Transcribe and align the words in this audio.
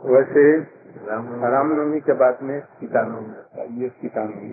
वैसे 0.00 0.42
रामनवमी 1.46 2.00
के 2.00 2.14
बाद 2.14 2.42
में 2.42 2.60
सीता 2.60 3.02
नवमी 3.02 3.34
रहता 3.34 3.62
है। 3.62 3.66
ये 3.82 3.88
सीता 3.88 4.24
नवमी 4.24 4.52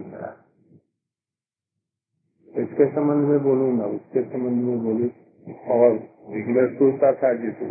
इसके 2.55 2.85
संबंध 2.91 3.27
में 3.29 3.39
बोलूँगा 3.43 3.85
उसके 3.87 4.23
संबंध 4.23 4.63
में 4.63 4.79
बोलू 4.83 5.09
और 5.75 5.93
मैं 6.49 6.65
सोचता 6.75 7.11
था 7.13 7.31
जिस 7.33 7.61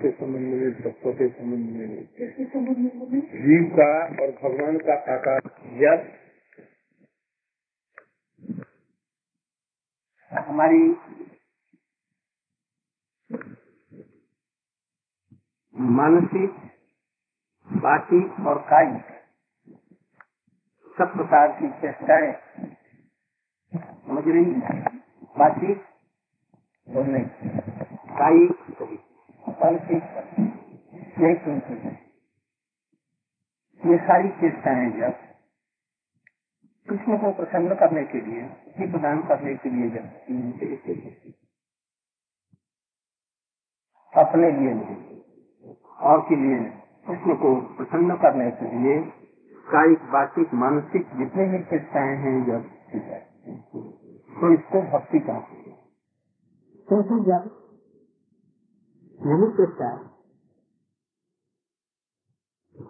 के 0.00 0.10
संबंध 0.12 0.54
में 0.54 0.72
तत्व 0.82 1.12
के 1.12 1.28
संबंध 1.28 1.66
में 1.76 3.20
जीव 3.44 3.66
का 3.78 3.90
और 4.22 4.32
भगवान 4.42 4.78
का 4.88 4.96
आकार 5.14 5.50
यद 5.82 6.06
हमारी 10.30 10.82
मानसिक, 15.76 16.50
बाकी 17.68 18.44
और 18.44 18.58
काई 18.58 18.98
सब 20.98 21.16
प्रकार 21.16 21.48
की 21.48 21.68
चेष्टाएँ। 21.68 22.32
समझ 24.08 24.24
रही 24.26 24.44
मानसिक 29.58 30.02
यही 31.20 31.34
सुनती 31.34 31.74
है। 31.74 31.92
ये 33.86 33.98
सारी 33.98 34.28
चेष्टाएँ 34.28 34.90
जब 34.90 35.14
कृष्ण 36.88 37.18
को 37.18 37.32
प्रसन्न 37.32 37.74
करने 37.74 38.04
के 38.04 38.20
लिए 38.20 38.42
ही 38.78 38.92
प्रदान 38.92 39.22
करने 39.22 39.54
के 39.54 39.70
लिए 39.70 39.90
जब 39.90 40.04
अपने 44.12 44.50
लिए 44.50 44.74
नहीं। 44.74 45.03
और 45.98 46.20
के 46.20 46.36
लिए 46.36 46.56
नहीं 46.58 46.82
कृष्ण 47.06 47.34
को 47.36 47.50
प्रसन्न 47.76 48.16
करने 48.22 48.50
के 48.52 48.70
लिए 48.74 48.96
कायिक 49.66 50.02
वाचिक 50.14 50.54
मानसिक 50.54 51.12
जितने 51.18 51.46
भी 51.48 51.62
चेष्टाएँ 51.64 52.16
हैं, 52.18 52.34
जब 52.46 52.64
तो 54.34 54.52
इसको 54.54 54.82
भक्ति 54.92 55.20
का 55.20 55.38
क्योंकि 56.88 57.20
जब 57.24 57.50
यही 59.20 59.48
चेष्टा। 59.56 59.90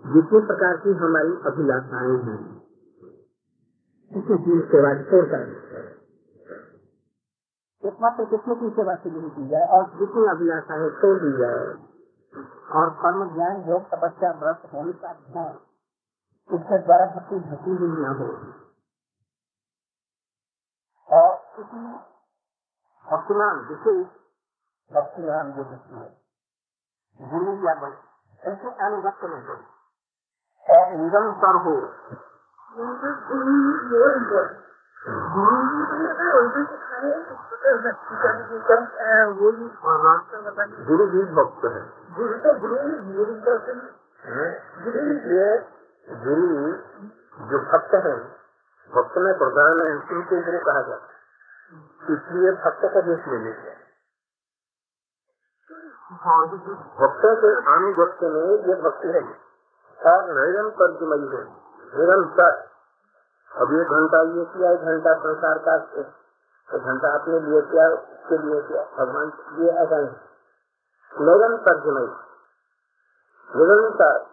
जितने 0.08 0.40
प्रकार 0.46 0.76
की 0.78 0.92
हमारी 1.00 1.32
अभिलाषाएँ 1.46 2.18
हैं 2.26 2.38
किसी 4.12 4.36
की 4.44 4.60
सेवा 4.68 4.92
छोड़कर 5.02 5.42
एकमात्र 7.82 8.24
कृष्ण 8.26 8.54
की 8.54 8.68
सेवा 8.76 8.94
से 8.94 9.10
नहीं 9.10 9.30
की 9.30 9.48
जाए, 9.48 9.66
और 9.68 9.82
जितनी 9.98 10.30
अभिलाषा 10.30 10.78
है 10.82 10.90
छोड़ 11.00 11.18
दी 11.18 11.32
जाए 11.38 11.66
और 12.34 12.90
कर्म 13.02 13.20
ज्ञान, 13.34 13.60
योग, 13.68 13.82
तपस्या, 13.90 14.30
व्रत 14.38 14.62
होने 14.72 14.92
का 14.92 15.12
ध्यान 15.12 15.54
उसके 16.50 16.78
द्वारा 16.78 17.06
भक्ति 17.06 17.36
भक्ति 17.50 17.74
भी 17.80 17.86
न 17.88 18.08
हो 18.18 18.26
और 21.08 21.30
किसी 21.56 21.82
भक्तिमान 23.06 23.60
विशेष 23.68 24.06
भक्तिमान 24.92 25.52
जो 25.52 25.64
व्यक्ति 25.64 25.94
है 25.94 27.30
गुरु 27.30 27.54
या 27.66 27.74
बड़े 27.74 28.50
ऐसे 28.50 28.74
अनुगत 28.86 29.24
में 29.24 29.40
हो 29.46 29.56
और 30.66 30.92
निरंतर 30.96 31.60
हो। 31.64 31.74
गुरु 40.84 41.06
भी 41.06 41.22
भक्त 41.24 41.64
है। 41.64 41.82
गुरु 42.14 42.38
तो 42.38 42.58
गुरु 42.58 42.74
गुरु 46.24 46.72
जो 47.50 47.58
भक्त 47.58 47.94
है, 47.94 48.16
भक्त 48.94 49.18
में 49.18 49.38
प्रधान 49.38 49.86
है 49.86 49.96
उनको 49.96 50.14
गुरु 50.20 50.58
कहा 50.58 50.82
जाता 50.82 51.06
है। 51.06 51.14
इसलिए 52.14 52.50
भक्त 52.52 52.80
का 52.94 53.00
देश 53.00 53.26
ले 53.28 53.38
लिया 53.38 53.74
भक्त 57.00 57.22
के 57.24 57.72
अनुगत्य 57.72 58.28
में 58.28 58.66
ये 58.66 58.82
भक्ति 58.82 59.08
है। 59.08 59.20
निरंतर 60.46 60.90
जुमई 61.00 61.36
है। 61.36 61.44
निरंतर। 61.98 62.73
अब 63.54 63.72
एक 63.72 63.86
घंटा 63.86 64.22
ये 64.22 64.44
किया 64.44 64.74
घंटा 64.74 65.14
संसार 65.14 65.58
का, 65.58 65.74
एक 65.74 66.80
घंटा 66.80 67.14
अपने 67.14 67.40
लिए 67.40 67.60
किया, 67.60 67.88
उसके 67.88 68.38
लिए 68.38 68.60
किया। 68.60 68.82
भगवान, 68.98 69.32
ये 69.58 69.68
ऐसा 69.70 69.96
नहीं। 69.96 70.14
निरंतर 71.12 71.80
जुमई 71.80 72.06
निरंतर। 73.56 74.26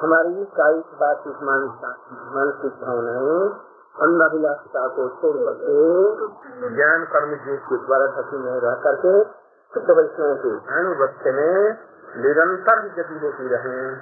हमारी 0.00 0.44
कायिक 0.44 0.86
बातचीत 0.86 1.36
मानसिक 1.36 2.72
भावनाएँ 2.72 3.64
अन्नाभिलाषता 3.98 4.88
को 4.88 5.08
छोड़ 5.08 5.36
करके 5.36 6.76
ज्ञान 6.76 7.04
कर्म 7.04 7.34
जीव 7.34 7.56
के 7.56 7.86
द्वारा 7.86 8.06
ढकी 8.06 8.36
में 8.36 8.60
रह 8.60 8.74
करके, 8.74 9.24
शुद्ध 9.74 9.90
वैष्णव 9.90 10.34
के 10.34 10.50
अनुगत्य 10.74 11.32
में 11.32 11.78
निरंतर 12.16 12.76
गति 12.88 13.26
होती 13.26 13.48
रहे। 13.48 13.96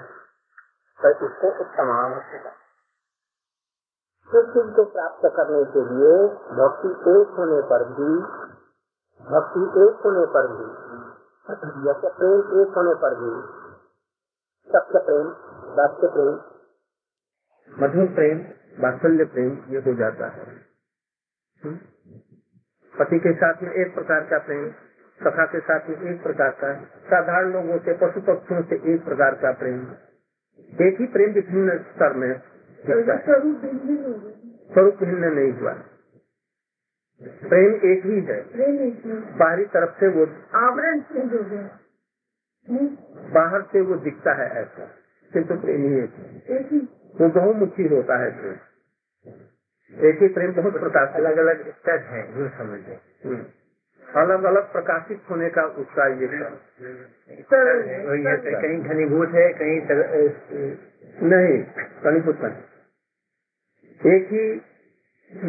तो 1.03 1.27
इसको 1.27 1.49
उत्तम 1.49 1.91
आवश्यक 4.27 4.47
चीज़ 4.47 4.75
को 4.75 4.85
प्राप्त 4.85 5.29
करने 5.37 5.65
के 5.65 5.81
लिए 5.81 6.15
भक्ति 6.57 6.89
एक 7.11 7.35
होने 7.39 7.63
पर 7.63 7.85
भी, 7.85 8.09
भक्ति 9.27 9.61
एक 9.83 10.01
होने 10.05 10.27
पर 10.27 10.49
भी 10.49 10.67
जैसे 11.85 12.09
प्रेम 12.09 12.61
एक 12.61 12.73
होने 12.77 12.95
पर 12.95 13.15
भी, 13.15 13.31
सत्य 14.73 14.99
प्रेम 14.99 15.29
वात्य 15.77 16.07
प्रेम, 16.07 16.33
मधुर 17.83 18.07
प्रेम, 18.15 18.41
वात्सल्य 18.83 19.25
प्रेम, 19.25 19.53
ये 19.69 19.79
हो 19.79 19.95
जाता 19.95 20.27
है। 20.27 20.45
पति 22.99 23.19
के 23.19 23.35
साथ 23.35 23.63
में 23.63 23.73
एक 23.73 23.95
प्रकार 23.95 24.21
का 24.21 24.39
प्रेम, 24.39 24.71
सखा 25.21 25.47
के 25.47 25.61
साथ 25.61 25.89
में 25.89 26.15
एक 26.15 26.23
प्रकार 26.23 26.51
का, 26.51 26.75
साधारण 26.85 27.53
लोगों 27.53 27.79
से, 27.79 27.93
पशु 27.93 28.21
पक्षियों 28.21 28.63
से 28.63 28.95
एक 28.95 29.05
प्रकार 29.05 29.35
का 29.35 29.53
प्रेम। 29.53 29.81
एक 30.87 31.01
ही 31.01 31.07
प्रेम 31.07 31.33
विभिन्न 31.33 31.79
स्तर 31.79 32.13
में 32.13 32.56
स्वरूप 34.75 34.97
भिन्न 34.97 35.25
नहीं 35.25 35.53
हुआ। 35.53 35.73
प्रेम 37.23 37.75
एक 37.75 38.07
ही 38.07 38.21
है। 38.21 38.41
बाहरी 39.39 39.65
तरफ़ 39.65 40.01
से 40.01 40.09
वो 40.09 40.27
आवरण 40.55 41.01
चेंज 41.01 41.35
हो। 41.35 41.39
गया 41.39 41.81
बाहर 43.35 43.63
से 43.63 43.81
वो 43.81 43.95
दिखता 43.95 44.33
है 44.33 44.51
ऐसा। 44.51 44.89
किंतु 45.33 45.55
प्रेम 45.55 45.83
ही 45.83 45.99
एक 45.99 46.11
है। 46.11 46.63
ही। 46.63 46.79
वो 47.21 47.29
बहुमुखी 47.29 47.89
होता 47.89 48.17
है 48.17 48.41
प्रेम। 48.41 48.57
एक 50.05 50.23
ही 50.23 50.29
प्रेम 50.29 50.53
बहुत 50.53 50.81
प्रकार 50.81 51.07
अलग 51.07 51.37
अलग 51.37 51.71
स्टेज 51.71 52.01
है 52.01 52.43
ये 52.43 52.49
समझे 52.49 52.97
अलग 54.15 54.45
अलग 54.45 54.73
प्रकाशित 54.73 55.23
होने 55.31 55.51
का 55.51 55.63
उसका 55.63 56.07
ये 56.07 56.27
कहीं 58.55 58.83
घनीभूत 58.83 59.29
है 59.29 59.53
कहीं 59.53 59.81
नहीं 61.23 61.65
घनीभूत 62.05 62.41
नहीं। 62.41 62.76
एक 64.01 64.29
ही 64.33 64.45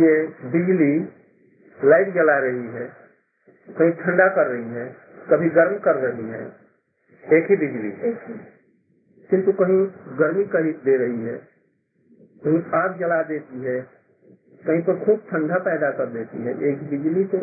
ये 0.04 0.14
बिजली 0.52 0.94
लाइट 1.78 2.14
जला 2.14 2.38
रही 2.40 2.68
है 2.68 2.86
कहीं 3.70 3.92
ठंडा 3.92 4.28
कर 4.28 4.48
रही 4.48 4.70
है 4.70 4.86
कभी 5.30 5.50
गर्म 5.50 5.78
कर 5.80 5.96
रही 5.96 6.30
है 6.30 6.42
एक 7.24 7.50
ही 7.50 7.56
बिजली 7.56 7.92
किंतु 9.30 9.52
कहीं 9.52 9.86
गर्मी 10.20 10.44
कहीं 10.46 10.74
दे 10.86 10.98
रही 10.98 11.24
है 11.24 11.38
कहीं 12.44 12.62
आग 12.74 12.98
जला 13.00 13.22
देती 13.24 13.62
है 13.62 13.80
कहीं 14.64 14.82
पर 14.82 15.06
खूब 15.06 15.24
ठंडा 15.32 15.58
पैदा 15.60 15.92
कर 15.92 16.06
देती 16.06 16.44
है 16.44 16.62
एक 16.64 16.90
बिजली 16.90 17.24
तो 17.26 17.40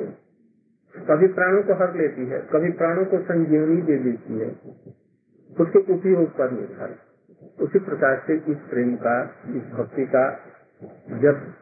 कभी 0.94 1.26
प्राणों 1.26 1.62
को 1.62 1.75
हर 1.75 1.94
लेती 1.94 2.26
है 2.26 2.38
कभी 2.53 2.71
प्राणों 2.72 3.04
को 3.04 3.19
संजीवनी 3.19 3.82
दे 3.82 3.97
देती 3.98 4.39
है। 4.39 4.48
उसके 5.56 5.78
उपयोग 5.92 6.36
पर 6.36 6.51
निर्भर। 6.51 6.95
उसी 7.60 7.78
प्रकार 7.78 8.22
से 8.27 8.34
इस 8.53 8.59
प्रेम 8.71 8.97
का 8.97 9.16
इस 9.48 9.62
भक्ति 9.72 10.04
का 10.06 10.24
जब 11.21 11.53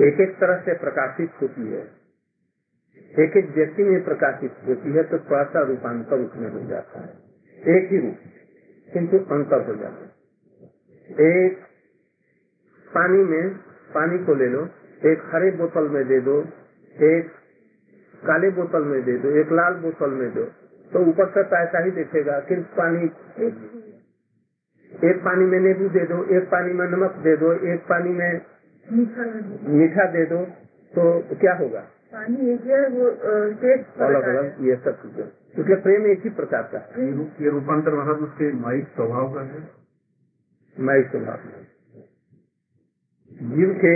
एक 0.00 0.20
एक 0.20 0.36
तरह 0.40 0.60
से 0.60 0.74
प्रकाशित 0.74 1.30
होती 1.42 1.66
है 1.72 1.82
एक 3.18 3.36
एक 3.36 3.48
व्यक्ति 3.54 3.84
में 3.84 4.04
प्रकाशित 4.04 4.56
होती 4.68 4.92
है 4.92 5.02
तो 5.02 5.18
थोड़ा 5.18 5.44
सा 5.44 5.60
रूपांतर 5.60 6.20
उसमें 6.20 6.50
हो 6.50 6.60
जाता 6.68 7.00
है। 7.00 7.76
एक 7.76 7.92
ही 7.92 7.98
रूप, 7.98 8.16
किंतु 8.92 9.18
अंतर 9.34 9.66
हो 9.66 9.74
जाता 9.74 10.02
है। 10.02 10.10
एक 11.30 11.58
पानी 12.88 13.24
में, 13.24 13.54
पानी 13.94 14.18
को 14.18 14.34
ले 14.34 14.46
लो, 14.46 14.62
एक 15.06 15.22
हरे 15.34 15.50
बोतल 15.50 15.88
में 15.88 16.06
दे 16.08 16.20
दो, 16.20 16.40
एक 16.96 17.30
काले 18.26 18.50
बोतल 18.50 18.82
में 18.82 19.02
दे 19.04 19.18
दो, 19.18 19.30
एक 19.30 19.52
लाल 19.52 19.74
बोतल 19.74 20.10
में 20.10 20.34
दो 20.34 20.44
तो 20.92 21.00
ऊपर 21.00 21.28
से 21.28 21.42
पैसा 21.42 21.84
ही 21.84 21.90
देखेगा 21.90 22.40
किंतु 22.40 22.76
पानी 22.76 23.08
एक 25.02 25.20
पानी 25.24 25.44
में 25.44 25.58
नींबू 25.60 25.88
दे 25.88 26.04
दो 26.06 26.16
एक 26.36 26.44
पानी 26.48 26.72
में 26.72 26.86
नमक 26.88 27.14
दे 27.24 27.36
दो 27.36 27.52
एक 27.72 27.84
पानी 27.88 28.10
में 28.10 28.40
मीठा 28.86 30.04
दे 30.12 30.24
दो। 30.26 30.38
तो 30.94 31.02
क्या 31.34 31.52
होगा? 31.54 31.80
पानी 32.12 32.48
एक 32.52 32.64
है 32.66 32.80
वो 32.88 33.10
टेस्ट 33.60 34.00
अलग 34.00 34.24
अलग 34.28 34.56
ये 34.66 34.76
सब 34.76 34.96
चीज़ें। 35.02 35.24
इसलिए 35.24 35.76
प्रेम 35.82 36.06
एक 36.06 36.24
ही 36.24 36.30
प्रकार 36.30 36.62
का 36.72 36.78
है। 36.86 37.06
ये 37.42 37.50
रूपांतर 37.50 37.94
महाराज 37.94 38.22
उसके 38.22 38.52
माइक 38.56 38.88
स्वभाव 38.88 39.34
का 39.34 39.42
है। 39.42 39.60
मैं 40.76 40.96
स्वभाव 41.10 41.38
जीव 43.50 43.72
के 43.84 43.94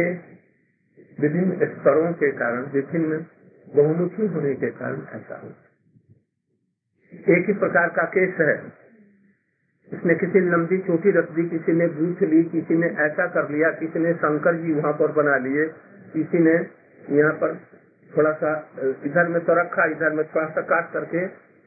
विभिन्न 1.18 1.66
स्तरों 1.72 2.12
के 2.14 2.30
कारण 2.38 2.62
विभिन्न 2.72 3.18
बहुमुखी 3.66 4.26
होने 4.26 4.54
के 4.54 4.70
कारण 4.72 5.02
ऐसा 5.12 5.40
होता 5.42 5.62
है। 7.18 7.36
एक 7.36 7.46
ही 7.46 7.54
प्रकार 7.58 7.88
का 7.96 8.04
केस 8.14 8.40
है। 8.40 8.54
इसने 9.92 10.14
किसी 10.14 10.40
ने 10.40 10.50
लंबी 10.50 10.78
चोटी 10.78 11.10
रख 11.10 11.31
दी 11.31 11.48
किसी 11.48 11.72
ने 11.72 11.86
बूथ 11.86 12.22
ली 12.22 12.42
किसी 12.44 12.75
ने 12.75 12.86
ऐसा 12.86 13.26
कर 13.26 13.50
लिया 13.50 13.70
किसी 13.70 13.98
ने 13.98 14.14
शंकर 14.14 14.56
जी 14.56 14.72
वहाँ 14.72 14.92
पर 14.92 15.12
बना 15.12 15.36
लिए 15.36 15.66
किसी 16.12 16.38
ने 16.38 16.54
यहाँ 17.10 17.32
पर 17.32 17.54
थोड़ा 18.16 18.32
सा 18.32 18.52
इधर 18.81 19.28
में 19.28 19.44
तो 19.44 19.54
रखा 19.54 19.84
इधर 19.84 20.10
में 20.10 20.25
थोड़ा 20.28 20.46
सा 20.48 20.60
काट 20.60 20.92
करके 20.92 21.25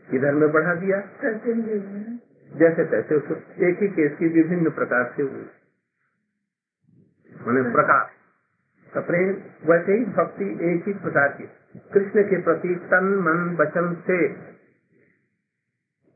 इधर 0.07 0.33
में 0.33 0.51
बढ़ा 0.51 0.73
दिया। 0.73 0.97
ही। 0.97 2.19
जैसे 2.51 2.83
तैसे 2.85 3.15
उसको 3.15 3.35
एक 3.65 3.81
ही 3.81 3.87
केस 3.87 4.11
की 4.19 4.27
विभिन्न 4.27 4.69
प्रकार 4.69 5.13
से 5.17 5.23
हुई। 5.23 5.45
मैंने 7.47 7.71
प्रकार। 7.71 8.09
तो 8.93 9.01
प्रेम 9.01 9.29
वैसे 9.65 9.93
ही 9.93 10.05
भक्ति 10.05 10.45
एक 10.69 10.87
ही 10.87 10.93
प्रकार 10.93 11.27
की। 11.27 11.49
कृष्ण 11.93 12.23
के 12.23 12.41
प्रति 12.41 12.75
तन 12.75 13.05
मन 13.05 13.55
वचन 13.59 13.93
से 14.07 14.27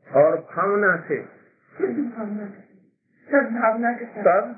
और 0.08 0.36
भावना 0.56 0.96
से 1.08 1.41
शुद्ध 1.78 1.98
भावना 1.98 3.92
सब 3.92 3.98
के 3.98 4.04
साथ। 4.04 4.54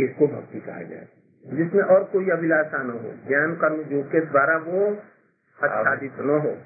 इसको 0.00 0.26
भक्ति 0.26 0.60
कहा 0.60 0.82
जाए। 0.82 1.08
जिसमें 1.46 1.82
और 1.82 2.04
कोई 2.04 2.30
अभिलाषा 2.30 2.82
न 2.82 2.90
हो, 2.90 3.28
ज्ञान, 3.28 3.56
कर्म 3.56 3.92
योग 3.92 4.12
के 4.12 4.20
द्वारा 4.20 4.56
वो 4.56 4.90
आच्छादित 5.64 6.12
न 6.18 6.30
हो। 6.30 6.62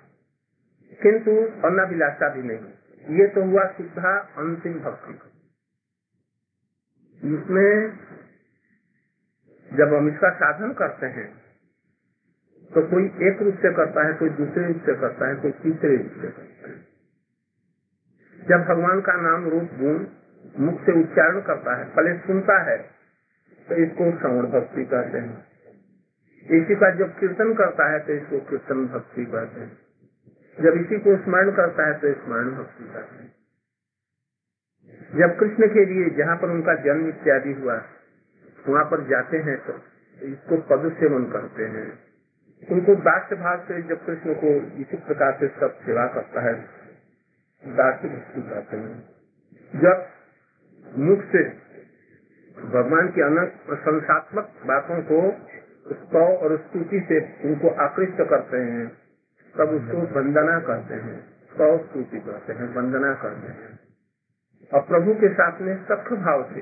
किंतु 1.03 1.31
अनाभिलाषा 1.69 2.29
भी 2.29 2.43
नहीं। 2.43 2.59
ये 3.17 3.27
तो 3.29 3.43
हुआ 3.43 3.67
शुद्धा 3.67 4.19
अंतिम 4.19 4.81
भक्ति। 4.81 5.15
इसमें 7.35 7.99
जब 9.73 9.95
हम 9.95 10.09
इसका 10.09 10.31
साधन 10.31 10.73
करते 10.73 11.07
हैं 11.07 11.41
तो 12.75 12.83
कोई 12.83 13.07
एक 13.07 13.43
रूप 13.43 13.55
से 13.55 13.75
करता 13.75 14.07
है, 14.07 14.15
कोई 14.15 14.29
दूसरे 14.29 14.67
रूप 14.67 14.77
से 14.77 14.95
करता 14.95 15.29
है, 15.29 15.35
कोई 15.35 15.51
तीसरे 15.51 15.97
रूप 15.97 16.13
से 16.13 16.29
करता 16.29 16.71
है। 16.71 16.90
जब 18.51 18.65
भगवान 18.69 19.01
का 19.01 19.15
नाम 19.23 19.49
रूप 19.49 19.75
गुण 19.81 19.99
मुख 20.59 20.81
से 20.81 20.93
उच्चारण 21.01 21.41
करता 21.43 21.77
है, 21.77 21.85
पहले 21.87 22.17
सुनता 22.21 22.57
है 22.63 22.77
तो 23.69 23.77
इसको 23.77 24.11
श्रवण 24.19 24.47
भक्ति 24.53 24.85
कहते 24.85 25.19
हैं। 25.19 25.37
इसी 26.47 26.75
का 26.75 26.91
जब 26.97 27.11
कीर्तन 27.19 27.53
करता 27.55 27.91
है 27.91 27.99
तो 28.01 28.13
इसको 28.13 28.39
कीर्तन 28.49 28.87
भक्ति 28.87 29.25
कहते 29.27 29.61
हैं। 29.61 29.73
जब 30.59 30.77
इसी 30.77 30.99
को 30.99 31.17
स्मरण 31.17 31.51
करता 31.53 31.87
है 31.87 31.95
तो 31.99 32.13
स्मरण 32.15 32.51
भक्ति 32.55 32.85
कहते 32.85 33.17
हैं। 33.17 33.29
जब 35.13 35.39
कृष्ण 35.39 35.69
के 35.69 35.85
लिए 35.85 36.11
जहाँ 36.17 36.37
पर 36.37 36.51
उनका 36.51 36.75
जन्म 36.83 37.09
इत्यादि 37.09 37.53
हुआ, 37.53 37.77
वहाँ 38.69 38.85
पर 38.85 39.07
जाते 39.09 39.39
हैं 39.41 39.57
तो 39.67 39.79
इसको 40.19 40.57
पद 40.69 40.91
सेवन 40.99 41.25
करते 41.33 41.65
हैं। 41.69 41.89
उनको 42.63 42.95
दास्य 43.05 43.37
भाव 43.37 43.65
से 43.69 43.81
जब 43.85 44.05
कृष्ण 44.07 44.35
को 44.35 44.51
इसी 44.81 44.97
प्रकार 45.07 45.37
से 45.41 45.49
सब 45.61 45.79
सेवा 45.85 46.07
करता 46.15 46.41
है 46.41 46.55
भक्ति 47.67 48.43
कहते 48.43 48.77
हैं। 48.77 49.09
जब 49.77 50.07
मुख 50.99 51.19
से 51.19 51.45
भगवान 52.61 53.09
की 53.09 53.21
अनंत 53.21 53.61
प्रशंसात्मक 53.67 54.53
बातों 54.67 55.03
को 55.03 55.47
स्तव 55.95 56.19
और 56.19 56.57
स्तुति 56.57 57.07
से 57.09 57.49
उनको 57.49 57.69
आकृष्ट 57.69 58.29
करते 58.31 58.57
हैं, 58.57 58.89
तब 59.59 59.69
उसको 59.69 60.21
वंदना 60.21 60.61
करते 60.61 60.95
हैं। 60.95 61.21
स्तव 61.53 61.79
स्तुति 61.79 62.21
करते 62.21 62.53
हैं, 62.53 62.75
वंदना 62.75 63.15
करते 63.15 63.53
हैं। 63.53 63.81
और 64.75 64.81
प्रभु 64.81 65.15
के 65.15 65.35
साथ 65.35 65.61
में 65.61 65.85
सख्त 65.85 66.13
भाव 66.13 66.55
से 66.55 66.61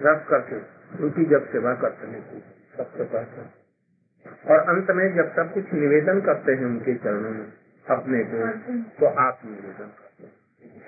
रख 0.00 0.28
करके 0.28 0.56
उनकी 1.04 1.24
जब 1.24 1.52
सेवा 1.52 1.74
करते 1.74 2.06
हैं 2.06 2.42
सबसे 2.76 3.04
कहते 3.04 3.40
हैं। 3.40 3.54
और 4.50 4.58
अंत 4.58 4.90
में 4.90 5.14
जब 5.16 5.32
सब 5.36 5.54
कुछ 5.54 5.72
निवेदन 5.72 6.20
करते 6.20 6.52
हैं 6.52 6.64
उनके 6.64 6.94
चरणों 6.94 7.30
में 7.30 7.52
अपने 7.88 8.22
को 8.24 8.46
तो 9.00 9.06
आप 9.20 9.40
निवेदन 9.44 9.90
करते 9.98 10.24
हैं 10.24 10.32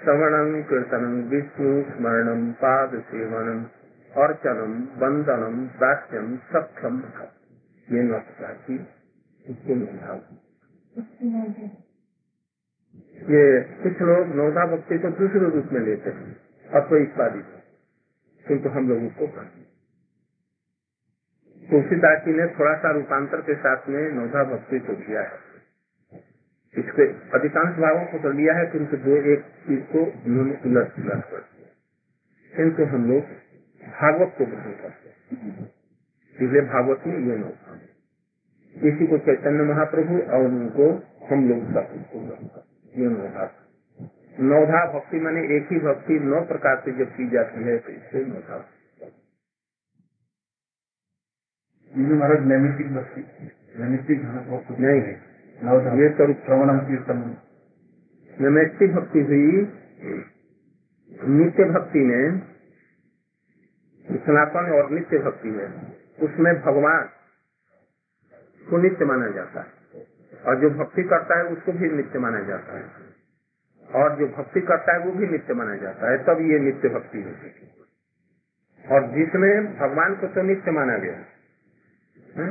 श्रवणम 0.00 0.62
कीर्तनम 0.62 1.14
विष्णु 1.29 1.73
स्मरणम 1.82 2.50
पाद 2.52 2.99
सेवनम 3.11 3.64
अर्चनम 4.12 4.75
वंदनम 4.99 5.67
दास्यम 5.81 6.37
सक्षम 6.52 7.02
ये 7.88 8.02
नौका 8.02 8.52
की 8.62 8.79
ये 13.29 13.44
कुछ 13.82 14.00
लोग 14.02 14.35
नौधा 14.37 14.67
भक्ति 14.67 14.99
को 14.99 15.11
दूसरे 15.19 15.50
रूप 15.50 15.73
में 15.73 15.81
लेते 15.81 16.11
हैं 16.11 16.37
अत्वइत्पादित 16.69 17.58
किंतु 18.47 18.69
हम 18.69 18.88
लोग 18.88 19.02
उसको 19.02 19.26
तुलसीदास 21.69 22.25
जी 22.25 22.32
ने 22.32 22.47
थोड़ा 22.55 22.75
सा 22.76 22.91
रूपांतर 22.91 23.41
के 23.41 23.55
साथ 23.55 23.88
में 23.88 24.02
नौधा 24.12 24.44
भक्ति 24.44 24.79
को 24.81 24.94
किया 24.97 25.23
है। 25.23 25.50
इसके 26.75 27.05
अधिकांश 27.37 27.77
भावों 27.77 28.05
को 28.07 28.19
तो 28.19 28.31
लिया 28.33 28.55
है 28.55 28.67
किंतु 28.67 28.97
दो 28.97 29.17
एक 29.33 29.45
चीज़ 29.67 29.81
को 29.93 30.05
उन्होंने 30.27 30.57
उलट 30.67 30.89
पुलट 30.97 31.25
कर 31.31 31.39
दिया। 31.39 31.69
किंतु 32.53 32.85
हम 32.85 33.11
लोग 33.11 33.23
भागवत 33.83 34.35
को 34.39 34.47
ग्रहण 34.47 34.73
करते 34.73 35.09
हैं। 35.09 35.67
इसलिए 36.37 36.63
भागवत 36.67 37.07
में 37.07 37.19
ये 37.19 37.37
नौधा 37.37 37.79
इसी 38.75 39.07
को 39.07 39.19
चैतन्य 39.19 39.65
महाप्रभु 39.65 40.21
और 40.33 40.45
उनको 40.45 40.91
हम 41.31 41.49
लोग 41.49 41.65
सब 41.71 41.95
उसको 42.01 42.21
ग्रहण 42.21 42.47
करते। 42.47 43.01
ये 43.03 43.09
नौधा 43.09 43.51
नौधा 44.41 44.85
भक्ति 44.93 45.21
माने 45.21 45.41
एक 45.57 45.73
ही 45.73 45.79
भक्ति 45.79 46.19
नौ 46.27 46.41
प्रकार 46.47 46.83
से 46.85 46.93
जब 46.99 47.17
की 47.17 47.29
जाती 47.31 47.65
है 47.65 47.79
तो 47.79 47.93
इससे 47.93 48.25
नौधा 48.27 48.59
महाराज 51.93 52.47
नैमित्तिक 52.47 52.95
भक्ति 52.95 53.23
नैमित्तिक 53.79 54.23
नहीं 54.81 55.01
है। 55.01 55.30
ये 55.61 56.09
तो 56.09 56.27
श्रवणम 56.35 56.79
कीर्तन 56.81 57.19
नैमित्तिक 58.37 58.93
भक्ति 58.93 59.23
हुई 59.23 59.49
नित्य 61.31 61.65
भक्ति 61.65 62.05
में 62.05 62.39
सनातन 64.07 64.71
और 64.73 64.91
नित्य 64.91 65.19
भक्ति 65.19 65.51
में 65.51 65.67
उसमें 66.19 66.53
भगवान 66.61 67.11
को 68.67 68.79
नित्य 68.79 69.05
माना 69.05 69.29
जाता 69.31 69.61
है 69.61 70.07
और 70.45 70.61
जो 70.61 70.71
भक्ति 70.71 71.03
करता 71.03 71.39
है 71.39 71.45
उसको 71.49 71.73
भी 71.73 71.91
नित्य 71.97 72.19
माना 72.19 72.41
जाता 72.45 72.79
है 72.79 73.99
और 73.99 74.17
जो 74.17 74.26
भक्ति 74.38 74.61
करता 74.62 74.97
है 74.97 75.05
वो 75.05 75.12
भी 75.12 75.26
नित्य 75.26 75.55
माना 75.55 75.76
जाता 75.76 76.11
है 76.11 76.23
तब 76.25 76.43
ये 76.47 76.59
नित्य 76.61 76.88
भक्ति 76.88 77.23
होती 77.23 77.52
है 77.52 78.95
और 78.95 79.11
जिसमें 79.12 79.52
भगवान 79.76 80.14
को 80.14 80.26
तो 80.26 80.43
नित्य 80.45 80.71
माना 80.71 80.97
गया 80.99 81.21
है? 82.37 82.50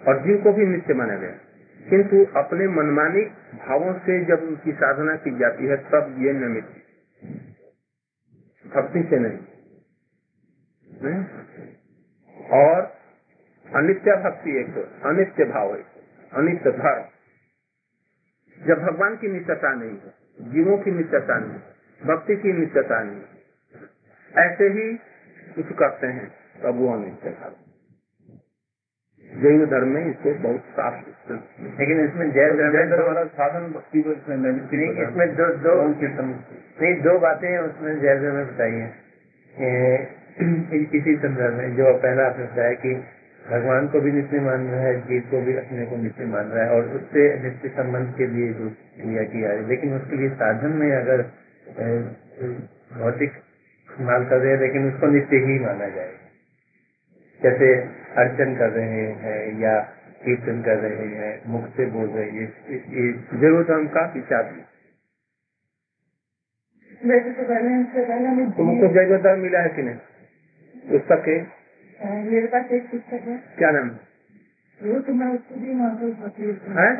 और 0.00 0.22
जीव 0.22 0.42
को 0.42 0.52
भी 0.52 0.66
नित्य 0.66 0.94
माना 0.94 1.16
गया 1.16 1.51
किंतु 1.82 2.24
अपने 2.38 2.66
मनमानी 2.68 3.22
भावों 3.58 3.92
से 3.98 4.24
जब 4.24 4.42
उनकी 4.42 4.72
साधना 4.72 5.16
की 5.16 5.30
जाती 5.38 5.66
है, 5.66 5.76
तब 5.90 6.16
ये 6.18 6.32
निमित्त 6.32 6.74
भक्ति 8.66 9.02
से 9.02 9.18
नहीं? 9.18 9.38
और 12.52 12.80
अनित्य 13.66 14.16
भक्ति 14.16 14.50
एक 14.60 14.76
अनित्य 15.06 15.44
भाव 15.44 15.74
एक 15.76 15.86
अनित्य 16.32 16.70
धर्म। 16.72 17.04
जब 18.58 18.82
भगवान 18.82 19.16
की 19.16 19.28
नित्यता 19.28 19.74
नहीं 19.74 19.96
है, 19.98 20.14
जीवों 20.52 20.78
की 20.78 20.90
नित्यता 20.90 21.38
नहीं 21.38 21.60
भक्ति 22.02 22.36
की 22.36 22.52
नित्यता 22.52 23.02
नहीं 23.02 23.22
ऐसे 24.32 24.68
ही 24.68 24.86
कुछ 25.54 25.76
करते 25.78 26.06
हैं 26.06 26.28
तब 26.62 26.74
वो 26.74 26.92
अनित्य 26.92 27.30
धर्म। 27.30 27.61
जैन 29.32 29.64
धर्म 29.66 29.88
में 29.88 30.02
इसको 30.06 30.32
बहुत 30.42 30.62
साफ़ 30.72 30.96
लेकिन 31.78 32.00
इसमें 32.00 32.26
जय 32.32 32.50
हमारा 32.92 33.22
साधन 33.36 33.64
भक्ति 33.72 34.02
को 34.02 34.12
इसमें 34.12 34.36
नहीं, 34.36 34.88
इसमें 35.02 35.34
दो 35.36 35.46
दो 35.64 35.72
नहीं 35.82 36.94
दो 37.02 37.18
बातें 37.18 37.46
उसमें 37.58 38.00
जैसे 38.00 38.30
में 38.30 38.44
बताई 38.46 38.72
है। 38.72 38.88
इसी 40.92 41.14
संदर्भ 41.16 41.54
में 41.54 41.76
जो 41.76 41.92
पहला 41.98 42.26
आपने 42.26 42.44
बताया 42.44 42.72
कि 42.82 42.94
भगवान 43.42 43.88
को 43.88 44.00
भी 44.00 44.12
नित्य 44.12 44.40
मान 44.40 44.66
रहा 44.68 44.80
है 44.80 44.94
जीव 45.00 45.22
को 45.30 45.40
भी 45.40 45.56
अपने 45.56 45.86
को 45.86 45.96
नित्य 45.96 46.26
मान 46.26 46.46
रहा 46.46 46.64
है 46.64 46.70
और 46.70 46.82
उससे 46.96 47.24
नित्य 47.42 47.68
संबंध 47.76 48.14
के 48.18 48.26
लिए 48.26 48.52
जो 48.52 48.68
क्रिया 48.96 49.24
की 49.24 49.40
जा 49.40 49.52
रही 49.52 49.66
लेकिन 49.68 49.94
उसके 49.96 50.16
लिए 50.16 50.30
साधन 50.42 50.72
में 50.82 50.90
अगर 50.96 51.22
भौतिक 52.98 53.30
इस्तेमाल 53.30 54.24
कर 54.24 54.38
रहे 54.38 54.56
लेकिन 54.58 54.88
उसको 54.88 55.06
नित्य 55.06 55.36
ही 55.46 55.58
माना 55.58 55.88
जाएगा। 55.88 56.21
जैसे 57.42 57.68
अर्चन 58.18 58.54
कर 58.56 58.70
रहे 58.70 59.06
हैं 59.22 59.60
या 59.60 59.80
कीर्तन 60.24 60.62
कर 60.62 60.78
रहे 60.78 61.06
हैं 61.16 61.32
मुख 61.46 61.68
से 61.76 61.86
बोल 61.86 62.08
रहे 62.08 62.24
हैं 62.26 62.32
ये- 62.32 62.82
ये 62.94 63.12
ज़रूर 63.40 63.64
धर्म 63.64 63.86
का 63.88 64.04
विचार 64.14 64.44
भी। 64.44 64.62
वैसे 67.08 67.30
तो 67.32 67.44
पहले 67.44 67.80
इससे 67.80 68.04
पहले 68.04 68.28
मैं 68.28 68.50
तुमको 68.50 69.18
धर्म 69.22 69.40
मिला 69.40 69.60
है 69.60 69.68
कि 69.68 69.82
नहीं? 69.82 69.96
पुस्तक 70.90 71.22
के 71.28 71.36
मेरे 72.30 72.46
पास 72.46 72.72
एक 72.72 72.90
पुस्तक 72.90 73.28
है। 73.28 73.36
क्या 73.58 73.70
नाम 73.70 73.90
वो 74.80 75.00
तो 75.00 75.12
मैं 75.14 75.26
उसको 75.34 75.56
भी 75.56 75.72
हूँ 75.72 75.90
हैं? 76.76 76.96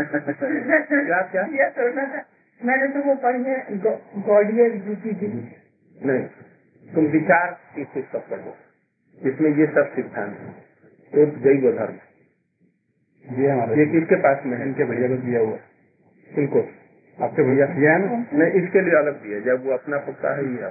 क्या 1.07 1.23
क्या? 1.33 1.45
मैंने 2.61 2.89
तो 2.89 3.01
वो 3.03 3.15
पढ़ी 3.15 3.45
है 3.45 3.79
गॉडियर 4.27 4.75
ड्यूटी 4.79 5.13
दी 5.13 5.29
नहीं 5.97 6.27
तुम 6.89 7.07
विचार 7.07 7.51
की 7.77 7.85
पुस्तक 7.95 8.29
पढ़ो 8.31 8.57
जिसमें 9.25 9.55
ये 9.55 9.67
सब 9.67 9.95
सिद्धांत 9.95 10.39
है। 10.39 10.55
एक 11.23 11.39
जैव 11.39 11.73
धर्म। 11.73 11.95
ये 13.43 13.51
हमारे 13.51 13.77
ये 13.77 13.87
किसके 13.87 14.15
पास 14.15 14.43
में 14.47 14.59
है? 14.59 14.67
इनके 14.67 14.85
भैया 14.85 15.09
को 15.09 15.15
दिया 15.15 15.41
हुआ। 15.41 15.59
इनको। 16.39 16.69
आपके 17.23 17.43
भैया? 17.43 17.67
दिया 17.67 17.93
है 17.93 17.99
ना 17.99 18.39
नहीं 18.39 18.51
इसके 18.51 18.81
लिए 18.81 18.95
अलग 18.99 19.23
दिया। 19.23 19.41
जब 19.41 19.67
वो 19.67 19.73
अपना 19.73 19.99
पढ़ता 19.99 20.37
है 20.37 20.45
ये 20.45 20.67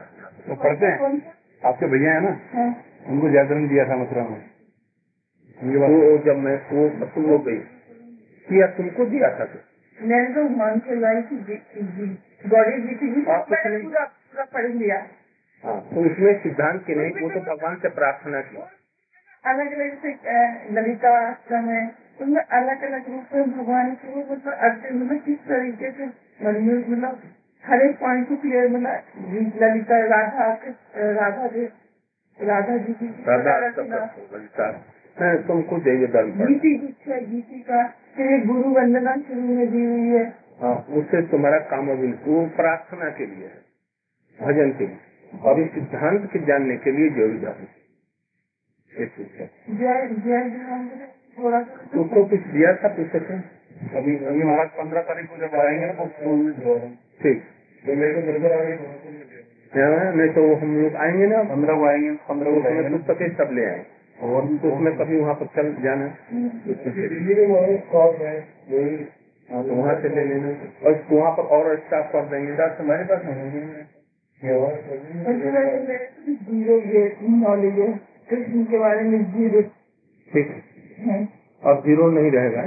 वो 0.50 0.56
पढ़ते 0.56 0.86
हैं? 0.86 1.34
आपके 1.66 1.86
भैया 1.86 2.14
है 2.14 2.22
ना? 2.22 2.30
है? 2.30 2.76
उनको 3.08 3.30
जागरण 3.30 3.68
दिया 3.68 3.90
था 3.90 3.96
मथुरा 3.96 4.24
में। 4.24 4.52
वो 5.64 5.88
वो 5.88 6.18
जब 6.18 6.38
मैं 6.38 6.56
वो 6.56 7.06
तुम 7.06 7.26
हो 7.26 7.40
गई 7.40 7.58
किया 8.50 8.68
तुमको 8.68 9.06
दिया 9.06 9.40
था 9.40 9.46
तो? 9.46 9.60
मैंने 10.08 10.36
तो 10.36 10.50
मान 10.50 10.80
के 10.80 10.96
लाई 10.96 11.22
थी 11.22 11.38
आप 13.32 13.48
कुछ 13.48 13.52
मैंने 13.52 13.70
नहीं- 13.70 13.84
पूरा 13.84 14.06
पूरा 14.06 14.44
पढ़ 14.44 14.68
लिया। 14.68 15.08
हाँ 15.64 15.80
तो 15.82 16.02
उसमें 16.12 16.34
सिद्धांत 16.44 16.84
के 16.88 16.96
नहीं 16.96 17.12
वो 17.22 17.30
तो 17.30 17.40
भगवान 17.40 17.76
से 17.76 17.90
प्रार्थना 17.90 18.42
की। 18.42 18.58
अलग 19.46 19.74
अलग 19.74 20.02
से 20.02 20.10
ललिता 20.74 21.10
आश्रम 21.30 21.70
है 21.70 21.96
उनमें 22.22 22.42
अलग 22.42 22.84
अलग 22.84 23.10
रूप 23.10 23.36
में 23.36 23.52
भगवान 23.52 23.96
को 23.96 24.34
मतलब 24.34 24.54
अर्थ 24.54 24.92
मतलब 24.92 25.20
किस 25.26 25.38
तरीके 25.38 25.92
से 25.92 26.06
मतलब 26.06 26.90
मतलब 26.90 27.22
हर 27.66 27.82
एक 27.82 28.00
पॉइंट 28.00 28.30
को 28.30 28.36
क्लियर 28.36 28.70
मतलब 28.70 29.62
ललिता 29.64 30.00
राधा 30.06 30.54
के- 30.56 30.74
राधा 30.98 31.48
जी 31.48 31.66
राधा 32.40 32.78
जी 32.78 32.94
की 32.94 33.08
तुमको 35.48 35.78
धर्म 35.78 36.32
पढ़ 36.40 36.48
गीति 36.48 36.96
है 37.08 37.26
गीति 37.26 37.60
का 37.60 37.88
फिर 38.16 38.46
गुरु 38.48 38.70
वंदना 38.70 39.16
शुरू 39.18 39.42
में 39.42 39.72
दी 39.72 39.86
हुई 39.86 40.08
है। 40.08 40.26
हाँ 40.62 40.76
उससे 40.90 41.22
तुम्हारा 41.22 41.60
काम 41.60 41.90
अभी 41.92 42.12
वो 42.26 42.46
प्रार्थना 42.56 43.10
के 43.10 43.26
लिए 43.26 43.48
है 43.48 43.62
भजन 44.40 44.72
के 44.72 44.86
लिए। 44.86 45.11
और 45.32 45.60
इस 45.60 45.72
सिद्धांत 45.74 46.30
के 46.34 46.40
जानने 46.40 46.76
के 46.78 46.92
लिए 46.92 47.10
थोड़ा 51.38 51.62
सा। 51.62 51.86
तुमको 51.94 52.24
कुछ 52.24 52.40
दिया 52.40 52.74
था 52.74 52.88
पुस्तक 52.88 53.28
में? 53.32 53.44
अभी 53.96 54.16
अभी 54.26 54.44
महाराज 54.44 54.70
पंद्रह 54.70 55.02
तारीख 55.02 55.30
को 55.30 55.38
जब 55.38 55.56
आएँगे 55.56 55.86
ना 55.86 55.94
तो 55.94 56.78
ठीक। 57.22 57.42
तो 57.86 57.94
मेरे 57.94 58.14
को 58.14 58.22
दरबार 58.22 58.52
आ 58.52 58.64
गए 58.64 58.78
हाँ, 59.74 60.14
नहीं 60.14 60.30
तो 60.30 60.56
हम 60.56 60.76
लोग 60.82 60.96
आएँगे 60.96 61.28
ना। 61.28 61.44
पंद्रह 61.44 61.76
को 61.76 61.86
आएँगे 61.86 62.12
पंद्रह 62.30 62.52
को 62.52 62.62
आएँगे 62.68 62.90
पुस्तकें 62.90 63.30
सब 63.36 63.50
ले 63.54 63.66
आए। 63.66 63.86
और 64.22 64.48
तो 64.58 64.72
उसमें 64.72 64.98
कभी 64.98 65.20
वहाँ 65.20 65.34
पर 65.34 65.46
चल 65.46 65.74
जाना। 65.84 66.08
दिल्ली 66.34 67.36
में 67.36 67.48
वो 67.48 67.78
शॉप 67.92 68.22
है 68.22 68.36
हाँ, 69.50 69.64
तो 69.64 69.76
वहाँ 69.76 69.96
से 70.02 70.10
ले 70.10 70.24
लेना। 70.24 70.50
और 70.86 71.04
वहाँ 71.12 71.32
पर 71.32 71.44
और 71.44 71.78
स्टाफ 71.78 72.12
कर 72.14 72.26
देंगे। 72.26 72.52
दस 72.54 72.78
हमारे 72.80 73.04
पास 73.04 73.24
है। 73.24 74.01
ज़ीरो 74.42 74.68
नॉलेज 77.32 77.80
है 77.80 77.90
कृष्ण 78.30 78.64
के 78.64 78.78
बारे 78.80 79.02
में 79.04 79.24
ज़ीरो 79.34 79.62
ठीक 80.32 80.48
है। 81.00 81.18
अब 81.64 81.84
ज़ीरो 81.86 82.10
नहीं 82.12 82.32
रहेगा। 82.32 82.62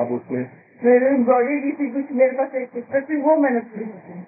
अब 0.02 0.12
उसमें 0.12 0.42
मेरे 0.82 1.10
बॉडी 1.28 1.60
की 1.60 1.72
थी 1.72 1.86
कुछ 1.90 2.12
मेरे 2.12 2.36
पास 2.36 2.54
एक 2.54 2.68
पुस्तक 2.72 3.06
थी 3.10 3.16
वो 3.22 3.36
मैंने 3.36 3.60
पूरी 3.70 3.84
पढ़ी 3.84 4.20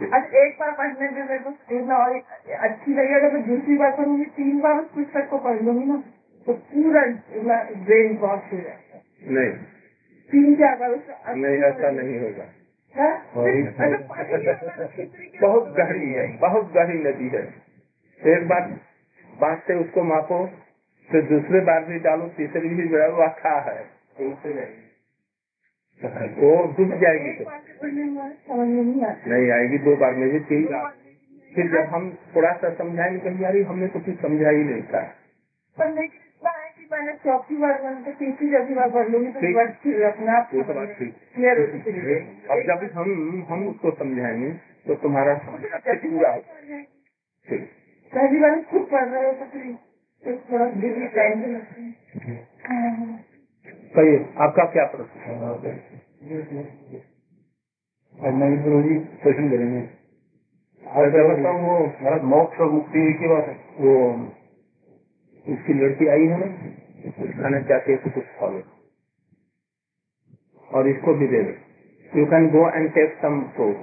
अच्छा 0.00 0.44
एक 0.44 0.56
बार 0.60 0.70
पढ़ने 0.72 1.10
में 1.10 1.22
मेरे 1.28 1.38
को 1.38 1.50
और 1.96 2.16
अच्छी 2.68 2.94
लगी 2.94 3.14
अगर 3.14 3.32
मैं 3.32 3.42
दूसरी 3.48 3.76
बार 3.76 3.90
पढ़ूँगी 3.96 4.24
तीन 4.38 4.60
बार 4.60 4.78
उस 4.78 4.88
पुस्तक 4.94 5.28
को 5.30 5.38
पढ़ 5.38 5.62
लूँगी 5.62 5.84
ना 5.84 6.02
तो 6.46 6.52
पूरा 6.70 7.04
ब्रेन 7.84 8.16
वॉश 8.22 8.52
हो 8.52 8.58
जाएगा। 8.58 9.00
नहीं। 9.30 9.52
तीन 10.30 10.54
चार 10.54 10.76
बार 10.78 10.90
उसका 10.90 11.34
नहीं 11.34 11.62
ऐसा 11.70 11.90
नहीं 11.90 12.18
होगा। 12.20 12.46
हाँ? 12.96 13.32
है, 13.78 13.96
बहुत 15.40 15.76
गहरी 15.76 16.12
है 16.12 16.36
बहुत 16.36 16.72
गहरी 16.72 16.98
नदी 16.98 17.28
है। 17.28 17.54
एक 18.20 18.48
बार 18.48 18.80
बाँस 19.40 19.58
से 19.66 19.74
उसको 19.74 20.02
मापो 20.02 20.50
फिर 21.10 21.22
दूसरे 21.22 21.60
बार 21.60 21.84
भी 21.84 21.98
डालो 21.98 22.28
तीसरी 22.28 22.68
भी 22.68 22.82
डालो 22.82 23.16
अच्छा 23.16 23.60
है। 23.60 23.84
वो 26.28 26.74
डूब 26.78 27.00
जाएगी 27.00 27.32
तो। 27.32 27.44
नहीं 29.26 29.50
आएगी 29.50 29.78
दो 29.78 29.96
बार 29.96 30.14
में 30.14 30.28
भी 30.28 30.38
है। 30.64 30.82
फिर 31.54 31.68
जब 31.68 31.88
हम 31.94 32.18
थोड़ा 32.36 32.52
सा 32.52 32.74
समझाएँगे 32.74 33.18
कहीं 33.18 33.40
यार 33.40 33.56
हमने 33.56 33.86
तो 33.86 34.00
कुछ 34.00 34.20
समझा 34.20 34.50
ही 34.50 34.64
नहीं 34.64 34.82
था। 34.82 35.14
मैंने 36.92 37.12
चौथी 37.12 37.56
बार 37.56 37.82
मैंने 37.82 38.12
तीसरी 38.12 38.50
चौथी 38.52 38.74
बार 38.74 38.90
पढ़ 38.90 39.08
लूँगी 39.08 39.30
तो 39.32 39.38
अपने 39.38 40.94
क्लियर 40.94 41.56
जाएगी 41.68 42.16
अब 42.50 42.58
जब 42.66 42.90
हम 42.94 43.10
हम 43.48 43.66
उसको 43.68 43.90
समझाएँगे 43.90 44.50
तो 44.86 44.94
तुम्हारा 44.94 45.34
पूरा 45.34 45.78
पहली 48.12 48.38
बार 48.38 48.62
खुद 48.62 48.82
पढ़ 48.92 49.08
रहे 49.08 49.26
हो 49.26 49.32
तो 49.32 49.44
फिर 49.44 50.34
थोड़ा 50.52 50.64
बिज़ी 50.64 51.06
टाइम 51.06 51.42
भी 51.42 51.48
लगता 51.52 51.82
है। 51.82 51.86
हाँ। 52.66 53.18
कहिए 53.94 54.18
आपका 54.38 54.64
क्या 54.64 54.84
प्रश्न 54.84 55.16
है? 55.20 55.32
गुरु 58.64 58.82
जी 58.82 58.98
प्रश्न 59.22 59.50
करेंगे। 59.50 59.82
वो 60.82 62.16
मोक्ष 62.26 62.60
और 62.60 62.70
मुक्ति 62.70 62.98
ही 62.98 63.28
बात 63.28 63.46
है। 63.48 63.56
वो 63.80 63.92
उसकी 65.46 65.72
लड़की 65.74 66.06
आई 66.06 66.26
है 66.26 66.38
ना? 66.40 66.48
कुछ 67.10 67.30
खाना 67.36 67.60
चाहती 67.68 67.92
है 67.92 67.98
तो 67.98 68.10
कुछ 68.10 68.24
खा 68.38 68.48
लो 68.48 68.62
और 70.68 70.88
इसको 70.88 71.14
भी 71.14 71.26
दे 71.28 71.42
दो। 71.42 71.54
You 72.12 72.24
can 72.26 72.48
go 72.50 72.68
and 72.70 72.88
take 72.94 73.14
some 73.22 73.40
fruit 73.56 73.78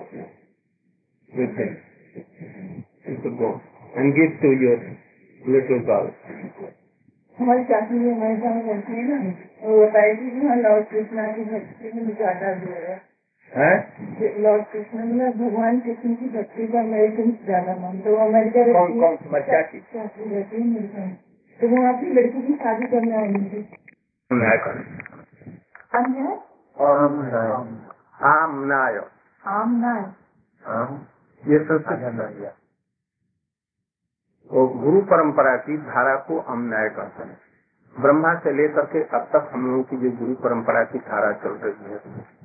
with 1.30 1.60
you 1.60 3.16
can 3.18 3.36
go 3.44 3.50
and 3.98 4.14
give 4.16 4.38
to 4.42 4.52
your 4.64 4.80
little 5.42 5.80
girl 5.90 6.08
हमारी 7.38 7.64
चाची 7.64 8.00
जी 8.00 8.10
हमारे 8.10 8.36
साथ 8.38 8.56
रहती 8.64 8.94
है 8.94 9.04
ना 9.10 9.18
वो 9.62 9.76
बताई 9.84 10.16
थी 10.16 10.32
कि 10.32 10.46
हाँ 10.48 10.56
लॉर्ड 10.58 10.86
कृष्णा 10.88 11.28
की 11.34 11.44
भक्ति 11.52 11.92
में 11.96 12.16
ज़्यादा 12.16 12.54
जो 12.64 12.74
है। 13.52 13.70
लॉर्ड 14.42 14.66
कृष्ण 14.72 15.06
में 15.12 15.30
भगवान 15.38 15.80
कृष्ण 15.86 16.14
की 16.16 16.28
भक्ति 16.34 16.68
का 16.74 16.80
अमेरिकन 16.80 17.32
ज़्यादा 17.46 17.76
मानते 17.76 18.10
वो 18.10 18.18
अमेरिका 18.26 18.66
कौन 18.74 19.00
कौन 19.00 19.16
चाची? 19.42 19.80
रहती 19.96 20.62
है 20.96 21.08
तो 21.60 21.68
वो 21.68 21.80
अपनी 21.88 22.10
लड़की 22.14 22.42
की 22.42 22.54
शादी 22.56 22.88
करने 22.88 23.16
आई 23.18 23.34
थी। 23.46 23.62
आम 28.22 28.54
आम 29.44 29.72
ना 29.80 29.94
ये 31.44 31.60
संस्कृत 31.60 32.56
वो 34.52 34.68
गुरु 34.76 35.02
परंपरा 35.02 35.56
की 35.58 35.78
धारा 35.78 36.16
को 36.28 36.40
हम 36.40 36.68
न्याय 36.70 36.90
कहते 36.90 37.24
हैं। 37.24 37.38
ब्रह्मा 37.96 38.34
से 38.40 38.52
लेकर 38.52 38.86
के 38.86 39.04
अब 39.18 39.28
तक 39.34 39.50
हम 39.54 39.66
लोगों 39.68 39.84
की 39.84 39.98
जो 39.98 40.12
गुरु 40.18 40.36
परंपरा 40.36 40.84
की 40.84 41.00
धारा 41.08 41.32
चल 41.44 41.54
रही 41.64 41.92
है 41.92 42.00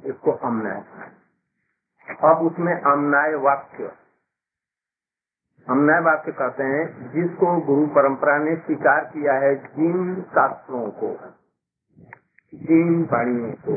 इसको 0.04 0.32
अमन्याय 0.48 0.80
अब 2.24 2.42
उसमें 2.42 2.74
अमनाय 2.74 3.34
वाक्य 3.42 3.90
अमनाय 5.68 6.00
वाक्य 6.00 6.32
कहते 6.32 6.62
हैं, 6.62 7.10
जिसको 7.10 7.60
गुरु 7.60 7.86
परंपरा 7.86 8.38
ने 8.38 8.56
स्वीकार 8.56 9.04
किया 9.04 9.32
है 9.32 9.54
जिन 9.54 10.22
शास्त्रों 10.22 10.90
को। 10.90 11.18
जिन 12.54 13.08
वाणियों 13.12 13.52
को। 13.52 13.76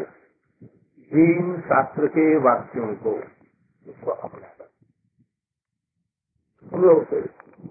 जिन 1.12 1.62
शास्त्र 1.62 2.08
के 2.08 2.38
वाक्यों 2.38 2.96
को। 2.96 3.12
उसको 3.90 4.12
अपना 4.12 4.48
हम 6.74 6.82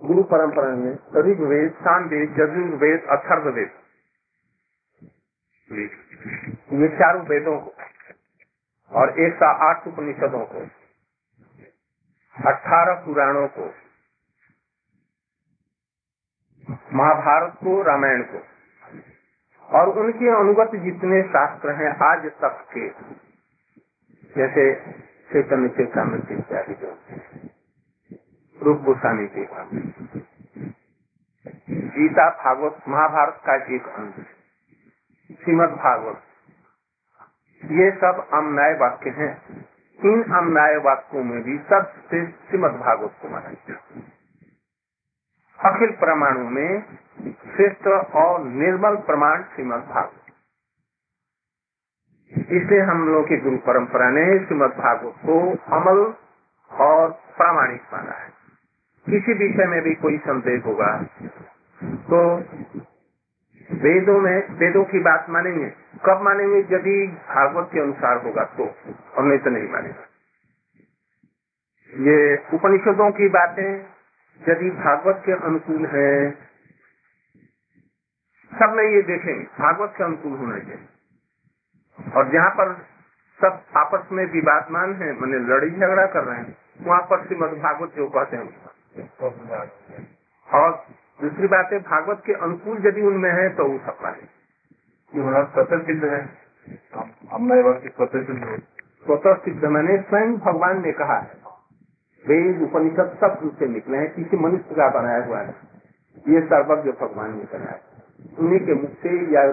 गुरु 0.06 0.22
परंपरा 0.22 0.76
में 0.76 0.98
ऋग्वेद, 1.16 1.72
सामवेद, 1.72 2.30
यजुर्वेद, 2.30 3.04
अथर्ववेद 3.10 3.70
ये 6.72 6.88
चारों 6.88 7.22
वेदों 7.22 7.60
को 7.60 7.72
और 8.90 9.20
एक 9.20 9.34
सौ 9.34 9.46
आठ 9.46 9.86
उपनिषदों 9.86 10.46
को, 10.46 10.58
अठारह 12.48 13.04
पुराणों 13.04 13.48
को 13.48 13.85
महाभारत 16.70 17.52
को, 17.54 17.82
रामायण 17.82 18.22
को। 18.22 18.42
और 19.66 19.88
उनके 19.88 20.28
अनुगत 20.28 20.70
जितने 20.74 21.22
शास्त्र 21.22 21.70
हैं, 21.70 21.96
आज 21.96 22.26
तक 22.26 22.66
के 22.78 22.88
जैसे 24.36 24.74
चैतन्य 25.32 25.68
चेतामृत 25.68 26.30
इत्यादि 26.30 26.74
जो 26.74 26.98
रूप 28.62 28.80
गोस्वामी 28.80 29.26
के 29.26 29.46
गीता 31.74 32.30
भागवत, 32.30 32.78
महाभारत 32.88 33.40
का 33.46 33.54
एक 33.54 33.86
अंग 33.88 34.12
श्रीमद 35.44 35.68
भागवत। 35.68 36.22
ये 37.64 37.90
सब 37.90 38.28
अमनाय 38.32 38.74
वाक्य 38.74 39.10
हैं। 39.10 39.66
इन 40.04 40.22
अमनाय 40.22 40.76
वाक्यों 40.76 41.24
में 41.24 41.42
भी 41.42 41.58
सबसे 41.58 42.26
श्रीमद 42.26 42.70
भागवत 42.70 43.14
को 43.22 43.28
माना 43.28 43.48
गया 43.48 44.15
अखिल 45.58 45.90
प्रमाणों 45.96 46.48
में 46.50 46.82
श्रेष्ठ 47.46 47.86
और 48.16 48.44
निर्मल 48.44 48.96
प्रमाण 49.02 49.42
श्रीमद 49.54 49.84
भागवत। 49.90 50.32
इसलिए 52.32 52.80
हम 52.80 53.08
लोग 53.08 53.28
की 53.28 53.36
गुरु 53.36 53.56
परंपरा 53.58 54.08
ने 54.10 54.24
श्रीमद 54.38 54.74
भागवत 54.78 55.14
को 55.20 55.38
अमल 55.76 56.00
और 56.70 57.10
प्रामाणिक 57.36 57.82
माना 57.92 58.12
है। 58.12 58.28
किसी 59.06 59.32
विषय 59.34 59.66
में 59.66 59.80
भी 59.82 59.94
कोई 59.94 60.18
संदेह 60.18 60.62
होगा 60.66 60.90
तो 62.06 62.18
वेदों 63.70 64.20
में, 64.20 64.36
वेदों 64.58 64.84
की 64.84 64.98
बात 65.00 65.26
मानेंगे। 65.30 65.68
कब 66.06 66.20
मानेंगे? 66.22 66.58
यदि 66.74 67.06
भागवत 67.28 67.70
के 67.72 67.80
अनुसार 67.80 68.22
होगा 68.24 68.44
तो 68.56 68.64
और 69.14 69.24
नहीं 69.24 69.38
तो 69.38 69.50
नहीं 69.50 69.68
मानेंगे। 69.68 70.04
ये 71.92 72.36
उपनिषदों 72.54 73.10
की 73.12 73.28
बातें 73.30 73.95
यदि 74.40 74.70
भागवत 74.70 75.22
के 75.26 75.32
अनुकूल 75.32 75.86
है 75.86 76.30
सब 78.52 78.72
में 78.76 78.84
ये 78.84 79.02
देखेंगे 79.02 79.44
भागवत 79.58 79.94
के 79.96 80.04
अनुकूल 80.04 80.32
होना 80.32 80.58
चाहिए। 80.58 82.12
और 82.12 82.28
जहाँ 82.32 82.50
पर 82.50 82.72
सब 83.40 83.64
आपस 83.76 84.12
में 84.12 84.24
विवादमान 84.32 84.94
है 84.94 85.12
मैंने 85.12 85.38
लड़ी 85.46 85.70
झगड़ा 85.70 86.06
कर 86.06 86.24
रहे 86.24 86.38
हैं 86.38 86.56
वहाँ 86.80 87.02
पर 87.02 87.24
श्रीमद 87.26 87.58
भागवत 87.62 87.90
जो 87.96 88.08
कहते 88.08 88.36
हैं 88.36 88.46
और 90.48 90.86
दूसरी 91.20 91.46
बात 91.46 91.72
है 91.72 91.78
भागवत 91.78 92.22
के 92.26 92.32
अनुकूल 92.32 92.86
यदि 92.86 93.02
उनमें 93.02 93.30
है 93.30 93.48
तो 93.48 93.64
वो 93.64 93.78
सब 93.78 93.98
पाए 94.02 94.22
स्वतः 95.52 95.82
सिद्ध 95.82 96.04
है। 96.04 96.26
स्वतः 97.90 98.22
सिद्ध 98.22 98.44
हो। 98.44 98.56
स्वतः 99.06 99.34
सिद्ध 99.34 99.64
मैंने 99.64 99.96
स्वयं 100.02 100.36
भगवान 100.38 100.82
ने 100.82 100.92
कहा 100.92 101.18
है। 101.18 101.45
वेद 102.26 102.62
उपनिषद 102.62 103.18
सब 103.20 103.38
उनसे 103.42 103.66
निकले 103.66 103.98
हैं, 103.98 104.14
किसी 104.14 104.36
मनुष्य 104.36 104.64
का 104.64 105.00
बनाया 105.00 105.24
हुआ 105.24 105.38
है। 105.38 105.54
ये 106.28 106.40
सर्वज्ञ 106.40 106.90
भगवान 106.90 107.36
ने 107.36 107.44
बनाया। 107.44 107.78
उन्हीं 108.38 108.60
के 108.60 108.74
मुख 108.74 108.90
से 108.90 109.34
या 109.34 109.52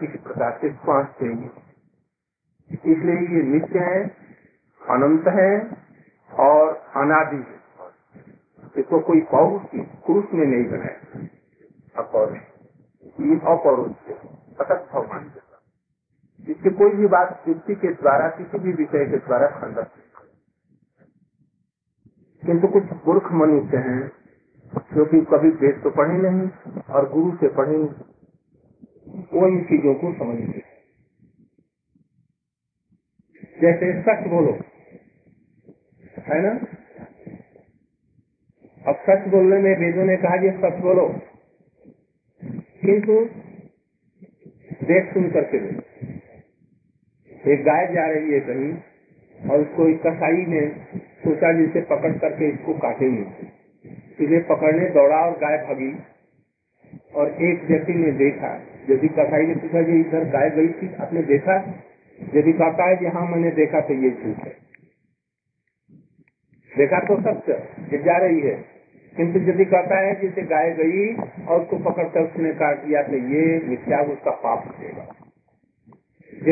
किसी 0.00 0.18
प्रकार 0.18 0.58
से 0.60 0.70
श्वास 0.70 1.06
से 1.18 1.26
इसलिए 2.74 3.16
ये 3.16 3.42
नित्य 3.42 3.78
है, 3.78 4.06
अनंत 4.90 5.28
है 5.28 5.76
और 6.38 6.68
अनादि 6.96 7.36
है। 7.36 7.64
इसको 8.76 9.00
कोई 9.00 9.20
पौरुष, 9.20 9.80
पुरुष 10.06 10.24
ने 10.34 10.46
नहीं 10.46 10.70
बनाया। 10.70 11.28
अपौरुष। 12.02 12.38
ये 13.20 13.36
अपौरुष 13.36 14.14
अतक 14.60 14.88
भगवान 14.92 15.32
इसकी 16.48 16.70
कोई 16.70 16.90
भी 16.90 17.06
बात, 17.06 17.42
युक्ति 17.48 17.74
के 17.74 17.88
द्वारा, 17.88 18.28
किसी 18.28 18.58
भी 18.58 18.72
विषय 18.72 19.04
के 19.06 19.16
द्वारा 19.16 19.46
खंडन 19.46 19.86
किंतु 22.46 22.68
कुछ 22.68 22.84
मूर्ख 23.06 23.32
मनुष्य 23.32 23.76
हैं, 23.76 24.12
जो 24.94 25.04
कि 25.04 25.20
कभी 25.20 25.48
वेद 25.48 25.80
तो 25.82 25.90
पढ़े 25.90 26.14
नहीं 26.14 26.48
और 26.94 27.12
गुरु 27.12 27.36
से 27.36 27.48
पढ़े 27.48 27.76
वो 29.32 29.48
इन 29.48 29.64
चीज़ों 29.64 29.94
को 29.94 30.12
समझते 30.12 30.62
जैसे 33.60 34.02
सच 34.02 34.28
बोलो, 34.28 34.52
है 36.18 36.42
ना? 36.42 36.50
अब 38.88 38.96
सच 39.10 39.28
बोलने 39.28 39.58
में 39.58 39.78
वेदों 39.78 40.04
ने 40.04 40.16
कहा 40.16 40.36
कि 40.36 40.50
सच 40.50 40.80
बोलो। 40.82 41.08
किंतु 42.84 43.20
देख 44.86 45.12
सुन 45.14 45.30
करके 45.30 45.58
बोलो। 45.58 45.80
एक 47.52 47.64
गाय 47.64 47.86
जा 47.94 48.06
रही 48.06 48.32
है 48.32 48.40
कहीं 48.40 48.72
और 49.50 49.60
उसको 49.60 49.88
एक 49.88 50.00
कसाई 50.06 50.46
ने 50.46 50.60
सोचा 51.24 51.52
जिसे 51.52 51.80
पकड़ 51.80 52.12
करके 52.18 52.48
इसको 52.48 52.74
काटेंगे 52.74 53.46
इसे 54.24 54.38
पकड़ने 54.38 54.88
दौड़ा 54.90 55.16
और 55.16 55.32
गाय 55.32 55.56
भागी। 55.58 55.92
और 57.14 57.28
एक 57.42 57.64
व्यक्ति 57.64 57.92
ने 57.92 58.12
देखा, 58.12 58.52
यदि 58.90 59.08
कसाई 59.08 59.46
ने 59.46 59.54
पूछा 59.54 59.82
कि 59.82 60.00
इधर 60.00 60.24
गाय 60.24 60.50
गई 60.50 60.68
थी, 60.68 60.94
आपने 60.94 61.22
देखा? 61.22 61.56
यदि 62.34 62.52
कहता 62.52 62.88
है 62.88 62.96
कि 62.96 63.06
हाँ 63.06 63.26
मैंने 63.26 63.50
देखा 63.50 63.80
तो 63.80 63.94
ये 63.94 64.10
झूठ 64.10 64.44
है। 64.44 64.56
देखा 66.76 67.00
तो 67.00 67.20
सत्य, 67.20 67.52
ये 67.92 67.98
जा 67.98 68.16
रही 68.16 68.40
है। 68.40 68.74
किंतु 69.16 69.38
यदि 69.38 69.64
कहता 69.64 69.98
है 69.98 70.20
जिसे 70.20 70.42
गाय 70.42 70.70
गई 70.70 71.14
और 71.46 71.60
उसको 71.60 71.76
पकड़कर 71.78 72.20
उसने 72.20 72.52
काट 72.52 72.84
दिया 72.84 73.02
तो 73.02 73.16
ये 73.16 73.60
मिथ्या 73.66 74.00
उसका 74.00 74.30
पाप 74.30 74.64
देगा 74.80 75.06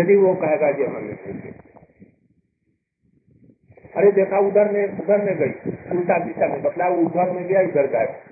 यदि 0.00 0.16
वो 0.16 0.34
कहेगा 0.34 0.72
कि 0.72 0.84
हमने 0.84 1.12
अरे 3.96 4.12
देखा, 4.12 4.38
उधर 4.38 4.72
में 4.72 4.98
उधर 4.98 5.24
में 5.24 5.36
गई। 5.36 5.70
उल्टा 5.90 6.18
दिशा 6.18 6.48
में 6.48 6.62
बतला 6.62 6.88
उधर 6.88 7.30
में 7.30 7.48
गया, 7.48 7.60
इधर 7.60 7.86
गाय। 7.86 8.22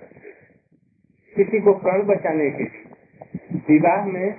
किसी 1.37 1.61
को 1.61 1.73
प्राण 1.73 2.03
बचाने 2.03 2.51
के 2.51 2.65
लिए। 2.65 2.85
विवाह 3.69 4.05
में 4.05 4.35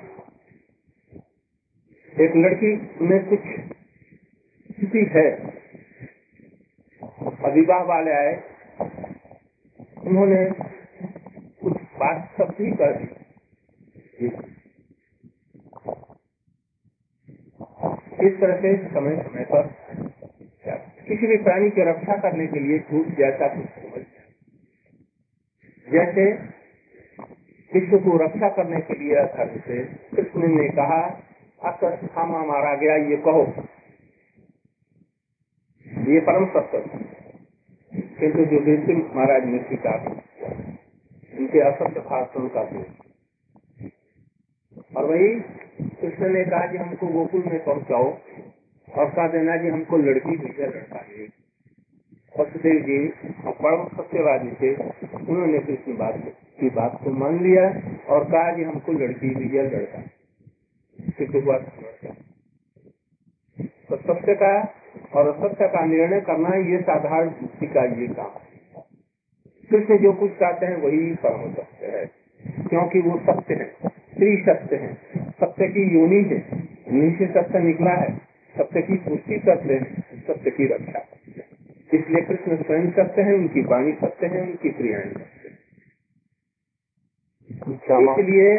एक 2.20 2.36
लड़की 2.36 2.90
में 3.02 3.26
कुछ 3.26 3.40
स्थिति 4.72 5.12
है। 5.16 5.62
विवाह 7.54 7.84
वाले 7.84 8.12
आए। 8.12 8.44
उन्होंने 10.08 10.46
कुछ 11.62 11.74
बात 11.74 12.34
सब 12.38 12.44
भी 12.44 12.72
कर 12.72 12.96
दी। 12.96 13.06
इस 18.28 18.40
तरह 18.42 18.58
से 18.58 18.78
समय 18.78 19.24
समय 19.24 19.44
पर 19.44 19.76
किसी 21.12 21.28
भी 21.28 21.38
प्राणी 21.44 21.70
की 21.70 21.84
रक्षा 21.84 22.16
करने 22.18 22.46
के 22.48 22.60
लिए 22.60 22.80
झूठ 22.80 23.08
जैसा 23.16 23.48
कुछ 23.48 24.04
जैसे 25.88 26.26
विश्व 27.72 27.98
को 27.98 28.18
रक्षा 28.18 28.50
करने 28.50 28.80
के 28.82 28.98
लिए 29.00 29.24
धर्म 29.34 29.60
से 29.60 29.80
कृष्ण 30.16 30.48
ने 30.48 30.68
कहा 30.70 31.00
अक्सर 31.62 31.96
खामा 32.08 32.44
मारा 32.46 32.74
गया, 32.76 32.96
ये 32.96 33.18
कहो। 33.18 33.44
ये 36.10 36.20
परम 36.22 36.46
सत्य 36.46 36.80
किंतु 38.20 38.46
जो 38.46 38.60
देसी 38.66 38.96
महाराज 38.96 39.46
ने 39.46 39.60
स्वीकार 39.60 40.08
उनके 40.08 41.60
असत्य 41.60 42.00
भाषण 42.00 42.48
का 42.48 42.64
और 44.98 45.06
वही 45.06 45.30
कृष्ण 46.02 46.30
ने 46.30 46.44
कहा 46.46 46.66
कि 46.72 46.78
हमको 46.78 47.08
गोकुल 47.08 47.44
में 47.44 47.64
पहुंचाओ। 47.64 48.12
और 48.98 49.10
कहा, 49.10 49.28
देना 49.28 49.58
कि 49.58 49.68
हमको 49.68 49.98
लड़की 49.98 50.30
भेजा 50.30 50.66
लड़का 50.66 51.00
है। 51.00 51.42
वसुदेव 52.40 52.82
जी, 52.82 53.08
और 53.48 53.52
परम 53.52 53.88
सत्यवादी 53.98 54.52
थे। 54.52 54.76
उन्होंने 55.30 55.60
कृष्ण 55.60 55.98
बात 55.98 56.16
की 56.60 56.70
बात 56.70 57.00
को 57.04 57.10
मान 57.10 57.44
लिया 57.44 57.64
और 58.14 58.24
कहा 58.24 58.56
कि 58.56 58.64
हमको 58.64 58.92
लड़की 58.92 59.30
भेजा 59.30 59.62
लड़का 59.62 60.04
हुआ 61.40 61.58
तो 63.90 63.96
सत्य 63.96 64.36
का, 64.36 64.74
और 65.16 65.28
असत्य 65.28 65.68
का 65.68 65.86
निर्णय 65.86 66.22
करना 66.22 66.50
ये 66.50 66.82
साधारण 66.82 67.30
बुद्धि 67.30 67.68
का 67.68 67.84
ये 67.84 68.08
काम 68.08 68.26
है। 68.26 68.84
कृष्ण 69.72 69.98
जो 69.98 70.14
कुछ 70.14 70.32
चाहते 70.32 70.66
हैं, 70.66 70.78
वही 70.78 71.16
परम 71.16 71.54
सत्य 71.54 71.86
है। 71.86 72.06
क्योंकि 72.68 73.00
वो 73.00 73.20
सत्य 73.20 73.54
है, 73.54 73.74
स्त्री 73.86 74.38
सत्य 74.38 74.76
है। 74.76 74.94
सत्य 75.18 75.68
की 75.68 76.00
योनि 76.00 76.24
है। 76.24 76.40
से 77.18 77.28
सत्य 77.28 77.60
निकला 77.60 77.92
है। 77.92 78.31
सत्य 78.56 78.82
की 78.82 78.98
पुष्टि 79.00 79.40
सत्य 79.40 79.74
है 79.76 80.20
सत्य 80.22 80.52
की 80.52 80.68
रक्षा 80.68 81.02
इसलिए 81.94 82.22
कृष्ण 82.26 82.58
स्वयं 82.64 82.90
सत्य 82.92 83.22
है 83.22 83.34
उनकी 83.34 83.62
वाणी 83.66 83.94
सत्य 84.02 84.28
है 84.28 84.42
उनकी 84.42 84.70
क्रियाएँ 84.72 85.12
सत्य 85.14 85.50
इसलिए 87.50 88.52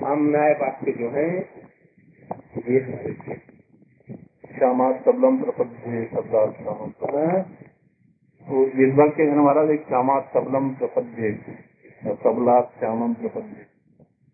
हम 0.00 0.28
न्याय 0.30 0.52
वाक्य 0.60 0.92
जो 0.92 1.10
है 1.10 1.28
ये 2.68 2.80
हमारे 2.80 3.12
श्यामा 4.50 4.86
सबलम 5.00 5.36
प्रपद्य 5.42 6.04
शब्दार्थ 6.06 6.56
तो 8.46 8.64
के 9.10 9.26
घर 9.26 9.36
महाराज 9.36 9.70
एक 9.70 9.82
श्यामा 9.88 10.18
सबलम 10.34 10.68
प्रपद्य 10.74 11.32
सबला 12.16 12.60
श्यामम 12.78 13.12
प्रपद्य। 13.14 13.66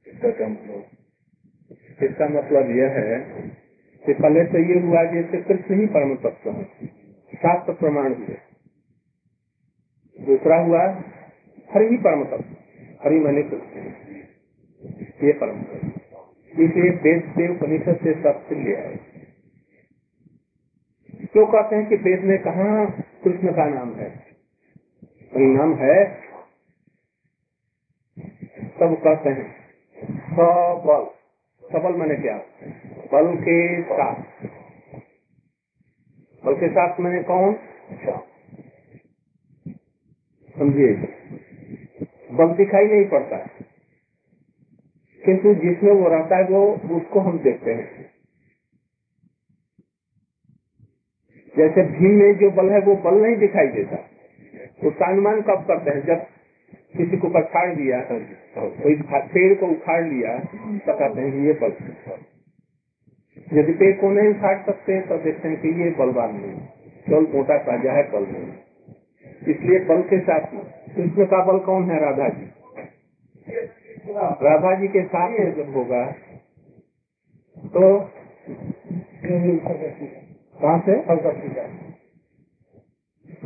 इसका 0.06 0.30
क्या 0.30 0.48
मतलब 0.48 2.04
इसका 2.04 2.28
मतलब 2.30 2.70
यह 2.76 2.98
है 2.98 3.16
कि 4.06 4.14
पहले 4.14 4.44
तो 4.44 4.58
ये 4.58 4.80
हुआ 4.80 5.04
जैसे 5.04 5.42
कृष्ण 5.42 5.80
ही 5.80 5.86
परम 5.86 6.14
तत्व 6.16 6.50
है। 6.50 6.64
शास्त्र 7.36 7.72
प्रमाण 7.72 8.14
हुए 8.14 8.36
दूसरा 10.20 10.56
हुआ 10.56 11.02
हरि 11.74 11.86
ही 11.86 11.96
परम 11.96 12.24
तत्व। 12.24 12.56
हरि 13.04 13.20
मने 13.20 13.42
कृष्ण। 13.42 13.80
ये 15.26 15.32
परम 15.32 15.62
तत्व। 15.62 16.62
इसलिए 16.62 16.90
वेद 16.90 17.22
से 17.30 17.48
उपनिषद 17.48 17.96
से 18.02 18.12
सब 18.14 18.46
लिया 18.52 18.80
है। 18.80 18.96
क्यों 21.26 21.46
कहते 21.46 21.76
हैं 21.76 21.88
कि 21.88 21.96
वेद 21.96 22.24
में 22.24 22.38
कहा 22.38 22.84
कृष्ण 23.24 23.52
का 23.52 23.66
नाम 23.66 23.94
है? 23.94 24.26
नाम 25.36 25.74
है, 25.74 26.20
सब 28.78 28.96
कहते 29.04 29.30
हैं। 29.30 29.54
सबल। 30.26 31.15
सबल 31.72 31.92
मैंने 31.92 32.14
क्या। 32.14 32.36
बल 33.12 33.36
के 33.36 33.82
साथ। 33.82 34.14
बल 36.44 36.54
के 36.54 36.68
साथ 36.68 37.00
मैंने 37.00 37.22
कौन? 37.22 37.56
समझिए। 40.58 40.92
बल 42.32 42.48
दिखाई 42.48 42.84
नहीं 42.86 43.08
पड़ता। 43.08 43.36
है 43.36 43.50
किंतु 45.24 45.54
जिसमें 45.54 45.92
वो 45.92 46.08
रहता 46.08 46.36
है, 46.36 46.44
वो 46.44 46.74
उसको 46.96 47.20
हम 47.20 47.38
देखते 47.38 47.74
हैं। 47.74 48.10
जैसे 51.56 51.82
भीम 51.82 52.10
में 52.10 52.38
जो 52.38 52.50
बल 52.50 52.70
है, 52.70 52.80
वो 52.80 52.96
बल 52.96 53.14
नहीं 53.14 53.36
दिखाई 53.36 53.66
देता। 53.66 53.96
उसका 54.88 55.06
अनुमान 55.06 55.42
कब 55.42 55.64
करते 55.68 55.90
हैं? 55.90 56.06
जब 56.06 56.35
किसी 56.96 57.16
को 57.16 57.28
पछाड़ 57.34 57.68
दिया 57.74 58.00
कोई 58.08 58.94
पेड़ 59.34 59.52
को 59.60 59.66
उखाड़ 59.68 60.02
लिया 60.04 60.38
तो 60.38 60.92
कहते 60.92 61.20
हैं 61.20 61.44
ये 61.46 61.52
बल 61.62 61.72
यदि 63.54 63.72
पेड़ 63.80 63.94
को 64.00 64.10
नहीं 64.10 64.28
उखाड़ 64.30 64.58
सकते 64.66 65.00
तो 65.08 65.18
देखते 65.24 65.48
हैं 65.48 65.56
कि 65.62 65.72
ये 65.82 65.90
बलवान 65.98 66.34
नहीं 66.36 66.56
केवल 67.08 67.26
मोटा 67.34 67.56
ताज़ा 67.66 67.92
है, 67.92 68.02
बल 68.12 68.24
नहीं 68.28 68.48
इसलिए 69.52 69.78
बल 69.88 70.00
के 70.10 70.18
साथ 70.20 70.46
कृष्ण 70.94 71.24
का 71.26 71.40
बल 71.44 71.58
कौन 71.66 71.90
है, 71.90 71.98
राधा 72.00 72.28
जी? 72.28 72.46
राधा 74.42 74.74
जी 74.80 74.88
के 74.88 75.02
साथ 75.06 75.28
में 75.30 75.52
जब 75.56 75.68
होगा 75.76 76.02
तो 77.74 77.82
कहाँ 80.56 80.78
से? 80.86 80.92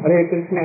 हरे 0.01 0.25
कृष्ण। 0.25 0.59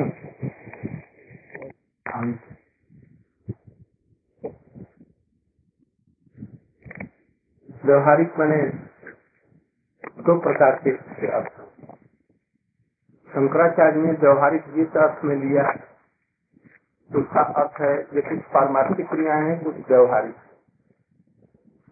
व्यवहारिक 7.85 8.37
बने 8.37 8.61
दो 10.23 10.39
प्रकार 10.39 10.79
के 10.87 11.27
अर्थ 11.31 11.61
शंकराचार्य 13.29 14.01
ने 14.01 14.11
व्यवहारिक 14.13 14.63
जिस 14.73 14.97
अर्थ 14.97 15.23
में 15.25 15.35
लिया, 15.35 15.69
उसका 17.11 17.41
अर्थ 17.61 17.81
है, 17.81 17.93
ये 18.15 18.21
कुछ 18.21 18.39
पारमार्थिक 18.53 19.09
क्रियाएँ 19.09 19.49
हैं, 19.49 19.63
कुछ 19.63 19.75
व्यवहारिक। 19.89 20.35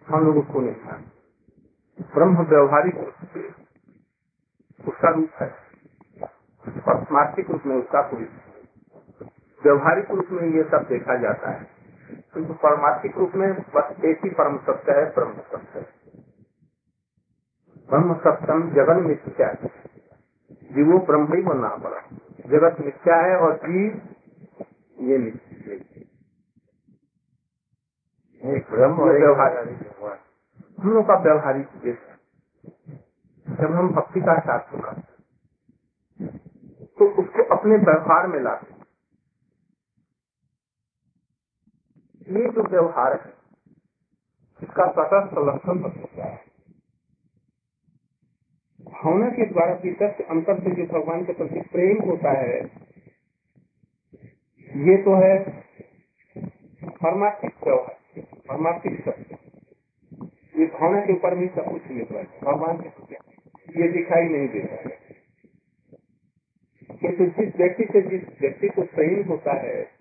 हम 0.08 0.26
लोग 0.26 0.38
उसको 0.38 0.62
नहीं 0.62 0.76
ब्रह्म 2.16 2.46
व्यवहारिक 2.46 2.98
उसका 4.88 5.10
रूप 5.10 5.30
है। 5.42 5.48
पारमार्थिक 6.64 7.52
रूप 7.52 7.64
में 7.66 7.76
उसका 7.76 8.02
कोई 8.02 8.24
व्यवहारिक 9.62 10.12
रूप 10.12 10.28
में 10.32 10.50
ये 10.50 10.64
सब 10.64 10.88
देखा 10.90 11.18
जाता 11.18 11.52
है। 11.52 11.73
किंतु 12.36 12.54
परमार्थिक 12.54 13.18
रूप 13.18 13.36
में 13.36 13.52
बस 13.76 14.06
एक 14.06 14.24
ही 14.24 14.30
परम 14.30 14.58
सत्य 14.58 14.92
है 14.92 15.06
ब्रह्म 15.14 15.42
सत्य 15.52 15.86
ब्रह्म 17.90 18.14
सत्यम 18.20 18.70
जगन 18.72 19.04
मिथ्या। 19.04 19.48
है 19.48 19.70
जीवो 20.74 20.98
ब्रह्म 21.06 21.36
ही 21.36 21.42
बनना 21.42 21.76
पड़ा 21.78 22.02
जगत 22.48 22.80
मिथ्या 22.80 23.18
है 23.22 23.38
और 23.38 23.56
जीव 23.58 24.02
ये 25.04 25.18
नित्य 25.18 25.80
ब्रह्म 28.72 29.10
व्यवहारिक 29.12 29.84
हम 30.80 30.92
लोग 30.92 31.06
का 31.08 31.16
व्यवहारिक 31.20 31.86
ये 31.86 31.98
जब 33.48 33.74
हम 33.74 33.90
भक्ति 33.90 34.22
का 34.22 34.40
साथ 34.40 34.72
करते 34.74 35.12
तो 36.98 37.06
उसको 37.22 37.44
अपने 37.56 37.78
व्यवहार 37.84 38.28
में 38.28 38.40
लाते 38.42 38.73
ये 42.24 42.50
जो 42.50 42.64
व्यवहार 42.64 43.14
है, 43.14 43.34
इसका 44.64 44.86
तटस्थ 44.86 45.38
लक्षण 45.38 45.80
होता 45.80 46.26
है। 46.26 46.42
भावना 48.82 49.30
के 49.30 49.46
द्वारा 49.46 49.76
भीतर 49.76 50.12
से 50.12 50.24
अंतर 50.24 50.60
से 50.60 50.72
जो 50.72 51.00
भगवान 51.00 51.26
के 51.26 51.34
प्रति 51.34 51.62
प्रेम 51.62 52.04
होता 52.06 52.32
है, 52.32 52.60
ये 54.90 54.98
तो 54.98 55.16
है 55.16 55.62
परमार्थिक 56.86 57.56
व्यवहार, 57.64 58.22
परमार्थिक 58.22 59.02
सत्य। 59.02 59.38
ये 60.60 60.66
भावना 60.66 61.02
के 61.02 61.14
ऊपर 61.14 61.36
भी 61.36 61.48
सब 61.48 61.72
कुछ 61.72 61.88
निर्भर 61.88 62.18
है, 62.18 62.40
भगवान 62.44 62.78
के 62.78 62.90
प्रति। 62.90 63.82
ये 63.82 63.88
दिखाई 63.88 64.24
नहीं 64.24 64.48
देता 64.48 64.76
है। 64.76 65.04
किंतु 66.98 67.26
जिस 67.26 67.56
व्यक्ति 67.56 67.84
से 67.84 68.02
जिस 68.02 68.42
व्यक्ति 68.42 68.70
को 68.70 68.82
प्रेम 68.82 69.28
होता 69.28 69.54
है 69.54 69.84
तो 69.84 69.93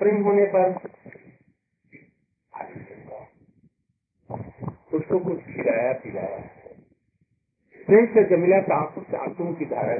प्रेम 0.00 0.22
होने 0.24 0.44
पर 0.46 0.66
उसको 4.92 5.18
कुछ 5.18 5.40
खिलाया 5.46 5.92
पिलाया। 6.02 6.38
प्रेम 7.88 8.06
से 8.06 8.22
जमीला 8.28 8.60
का 8.60 8.76
आँखों 8.76 9.02
से 9.02 9.16
आंसुओं 9.18 9.52
की 9.54 9.66
धारा 9.66 9.94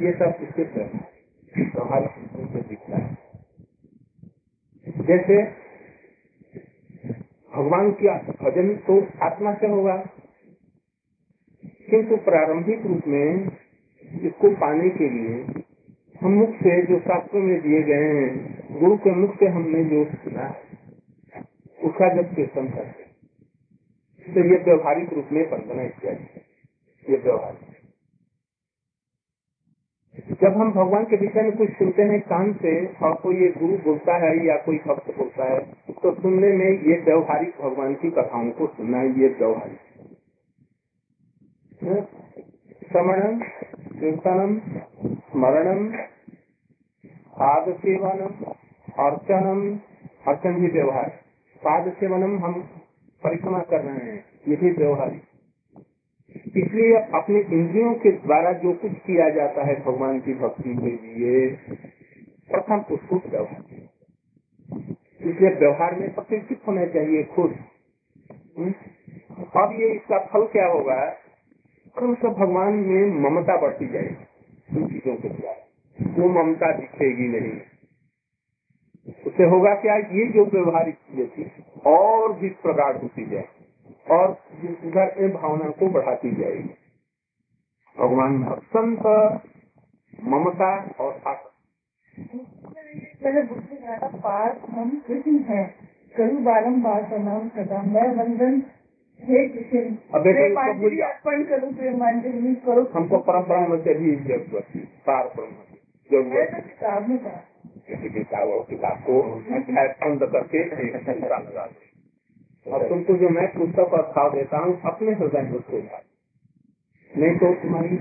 ये 0.00 0.12
सब 0.14 0.42
इसके 0.42 0.64
व्यवहार 0.64 2.06
से 2.06 2.60
दिखता 2.60 2.96
है। 2.96 3.08
जैसे 5.06 5.36
भगवान 7.52 7.90
की 7.92 8.08
भजन 8.40 8.68
तो 8.86 8.94
आत्मा 9.24 9.52
से 9.54 9.66
होगा, 9.68 9.96
किंतु 11.90 12.16
प्रारंभिक 12.24 12.86
रूप 12.86 13.06
में 13.06 13.26
इसको 14.24 14.50
पाने 14.56 14.88
के 14.90 15.08
लिए 15.10 15.59
हम 16.20 16.32
मुख 16.32 16.54
से 16.56 16.72
जो 16.86 16.98
शास्त्रों 17.00 17.40
में 17.42 17.60
दिए 17.60 17.82
गए 17.82 18.08
हैं, 18.08 18.80
गुरु 18.80 18.96
के 18.96 19.12
मुख 19.14 19.36
से 19.36 19.46
हमने 19.48 19.84
जो 19.84 20.04
सुना 20.14 20.42
है, 20.42 21.42
उसका 21.80 22.08
जब 22.14 22.34
कीर्तन 22.34 22.68
करते 22.68 23.04
तो 24.26 24.40
ये 24.44 24.58
व्यवहारिक 24.64 25.12
रूप 25.12 25.28
में 25.32 25.42
बंधना 25.50 25.82
इत्यादि 25.82 26.26
ये 27.04 27.18
व्यवहारिक 27.18 27.68
जब 30.42 30.56
हम 30.56 30.70
भगवान 30.72 31.04
के 31.04 31.16
विषय 31.16 31.42
में 31.42 31.56
कुछ 31.56 31.70
सुनते 31.70 32.02
हैं, 32.02 32.20
कान 32.22 32.52
से 32.54 32.74
और 32.98 33.14
कोई 33.22 33.36
ये 33.36 33.48
गुरु 33.58 33.76
बोलता 33.84 34.16
है 34.24 34.32
या 34.46 34.56
कोई 34.66 34.78
भक्त 34.86 35.10
बोलता 35.16 35.44
है 35.52 35.58
तो 36.02 36.14
सुनने 36.14 36.52
में 36.56 36.70
ये 36.82 37.00
व्यवहारिक 37.04 37.54
भगवान 37.62 37.94
की 37.94 38.10
कथाओं 38.10 38.50
को 38.50 38.66
सुनना 38.76 39.02
ये 39.16 39.28
व्यवहारिक 39.38 39.78
श्रवणम 42.90 43.40
कीर्तनम, 44.00 44.58
स्मरणम 45.26 45.82
पाद 47.40 47.68
सेवनम 47.74 48.32
अर्चनम, 49.04 49.60
अर्चन 50.28 50.54
भी 50.54 50.68
व्यवहार। 50.68 51.08
पाद 51.62 51.92
सेवनम 51.92 52.38
हम 52.44 52.60
परिक्रमा 53.22 53.58
कर 53.58 53.80
रहे 53.80 54.06
हैं, 54.06 54.24
ये 54.48 54.56
भी 54.56 54.70
व्यवहारिक 54.70 55.22
इसलिए 56.56 56.96
अपने 57.14 57.40
इंद्रियों 57.40 57.94
के 57.94 58.10
द्वारा 58.12 58.52
जो 58.52 58.72
कुछ 58.72 58.92
किया 58.92 59.28
जाता 59.30 59.64
है 59.64 59.74
भगवान 59.80 60.20
की 60.20 60.34
भक्ति 60.34 60.74
के 60.74 60.90
लिए, 60.96 61.48
प्रथम 62.50 62.84
उसको 62.94 63.16
व्यवहार। 63.16 63.64
इसलिए 65.20 65.50
व्यवहार 65.50 65.94
में 65.94 66.14
प्रतिष्ठित 66.14 66.60
होना 66.68 66.84
चाहिए 66.86 67.22
खुद। 67.24 67.56
अब 69.56 69.76
ये 69.80 69.88
इसका 69.88 70.18
फल 70.18 70.46
क्या 70.46 70.66
होगा? 70.66 71.00
क्रम 71.96 72.14
से 72.14 72.28
भगवान 72.28 72.72
में 72.72 73.20
ममता 73.20 73.60
बढ़ती 73.60 73.88
जाएगी 73.88 74.78
इन 74.78 74.86
चीज़ों 74.88 75.16
के 75.16 75.28
द्वारा। 75.28 75.59
वो 76.20 76.28
ममता 76.32 76.72
दिखेगी 76.76 77.28
नहीं। 77.28 77.58
उससे 79.26 79.44
होगा 79.46 79.74
क्या? 79.76 79.96
ये 80.14 80.26
जो 80.32 80.44
व्यवहारिक 80.46 80.94
चीज़ें 80.96 81.28
थी 81.28 81.44
और 81.86 82.32
भी 82.32 82.48
प्रगाढ़ 82.62 82.96
होती 82.96 83.24
जाए 83.26 83.48
और 84.10 84.32
घर 84.86 85.14
में 85.20 85.30
भावना 85.34 85.70
को 85.78 85.88
बढ़ाती 85.90 86.30
जाएगी। 86.36 86.74
भगवान 87.96 88.42
अत्यंत 88.48 89.06
ममता 90.26 90.72
और 91.00 91.12
बुद्धि 93.44 93.76
ज़्यादा 93.76 94.08
पास 94.18 94.56
हम 94.70 94.90
कृष्ण 95.06 95.38
हैं। 95.48 95.64
करू 96.16 96.38
बारम्बार 96.44 97.02
प्रणाम 97.08 97.48
सदा 97.48 97.82
मैं 97.88 98.06
वंदन 98.16 98.62
हे 99.22 99.46
कृष्ण। 99.48 99.82
अर्पण 101.00 101.42
करूँ 101.44 101.72
प्रेमांजलि 101.74 102.54
करो। 102.66 102.82
हमको 102.94 103.18
परंपरा 103.22 103.66
में 103.66 103.78
भी 103.80 104.14
पार 105.06 105.32
ब्रह्म। 105.36 105.69
ज़रूरत 106.10 106.54
तो 106.82 107.00
में 107.08 107.18
किसी 107.86 108.08
किताब 108.08 108.48
और 108.48 108.66
किताब 108.70 109.02
को 109.06 109.22
बंद 109.22 110.30
करके 110.32 111.90
और 112.66 112.88
तुमको 112.88 113.16
जो 113.16 113.28
मैं 113.28 113.46
पुस्तक 113.54 113.94
और 113.94 114.02
भाव 114.16 114.32
देता 114.32 114.58
हूँ। 114.58 114.80
अपने 114.84 115.12
हृदय 115.12 115.42
में 115.42 115.52
उसको 115.52 115.78
नहीं 117.12 117.36
तो 117.38 117.52
तुम्हारी 117.62 117.96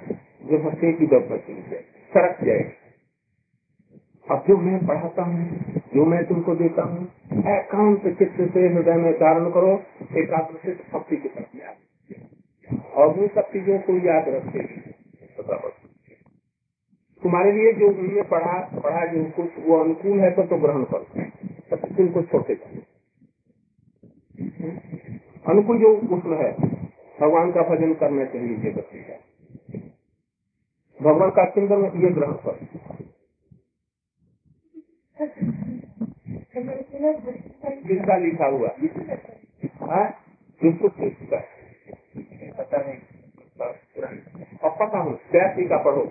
जो 0.49 0.57
भक्ति 0.59 0.93
की 0.93 1.07
दब 1.07 1.27
बचेगी 1.29 1.81
सरक 2.11 2.43
जाएगी 2.43 2.77
अब 4.27 4.43
जो 4.47 4.57
मैं 4.57 4.79
पढ़ाता 4.87 5.23
हूँ 5.23 5.81
जो 5.95 6.05
मैं 6.05 6.23
तुमको 6.25 6.55
देता 6.55 6.83
हूँ 6.83 7.05
एकांत 7.53 8.07
चित्त 8.19 8.41
से 8.53 8.67
हृदय 8.67 8.97
में 8.97 9.11
धारण 9.13 9.49
करो 9.51 9.73
एकाग्र 10.17 10.59
से 10.65 10.73
भक्ति 10.93 11.17
की 11.17 11.29
तरफ़ 11.29 11.57
याद 11.57 12.85
और 12.95 13.15
वो 13.15 13.27
सब 13.27 13.51
चीज़ों 13.53 13.79
को 13.79 13.97
याद 14.07 14.29
रखेगी 14.29 14.81
बराबर 15.39 15.88
तुम्हारे 17.23 17.51
लिए 17.51 17.73
जो 17.73 17.87
उनने 17.87 18.21
पढ़ा 18.21 18.79
पढ़ा 18.83 19.05
जो 19.05 19.31
कुछ 19.31 19.49
वो 19.59 19.79
अनुकूल 19.79 20.19
है 20.19 20.31
तो, 20.31 20.43
तो 20.43 20.57
ग्रहण 20.57 20.83
करो। 20.83 21.05
को 22.13 22.21
छोड़ 22.21 22.43
देगा 22.43 22.81
अनुकूल 25.51 25.79
जो 25.79 25.97
उसमें 25.97 26.37
है 26.37 26.51
भगवान 27.21 27.51
का 27.51 27.61
भजन 27.61 27.93
करना 27.93 28.25
चाहिए 28.25 28.57
ये 28.57 28.71
बच्चे 28.71 29.03
का 29.03 29.17
भगवान 31.01 31.29
का 31.29 31.45
चिंतन 31.45 31.85
ये 31.85 32.11
ग्रहण 32.11 32.33
करो। 32.33 32.57
किसका 37.87 38.17
लिखा 38.17 38.45
हुआ। 38.45 38.69
हाँ? 39.91 40.11
किसको 40.61 40.89
किसका 40.89 41.43
पता 44.63 44.97
हूँ 44.99 45.19
का 45.67 45.83
पढ़ो? 45.83 46.09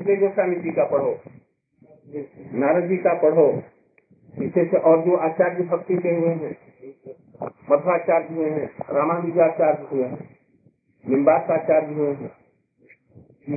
इसलिए 0.00 0.16
गोस्वामी 0.16 0.56
जी 0.56 0.70
का 0.70 0.84
पढ़ो? 0.84 1.18
नारद 2.58 2.88
जी 2.88 2.96
का 2.96 3.14
पढ़ो। 3.14 3.62
इसे 4.42 4.64
से 4.64 4.76
और 4.76 5.02
जो 5.02 5.16
आचार्य 5.16 5.62
भक्ति 5.62 5.94
के 5.94 6.08
हुए 6.08 6.28
हैं, 6.28 6.56
मध्वाचार्य 7.72 8.34
हुए 8.34 8.50
हैं, 8.50 8.70
रामानुजाचार्य 8.90 9.86
हुए 9.92 10.04
हैं 10.04 10.36
निम्बासाचार्य 11.08 11.94
हुए 11.94 12.08
हैं 12.08 12.32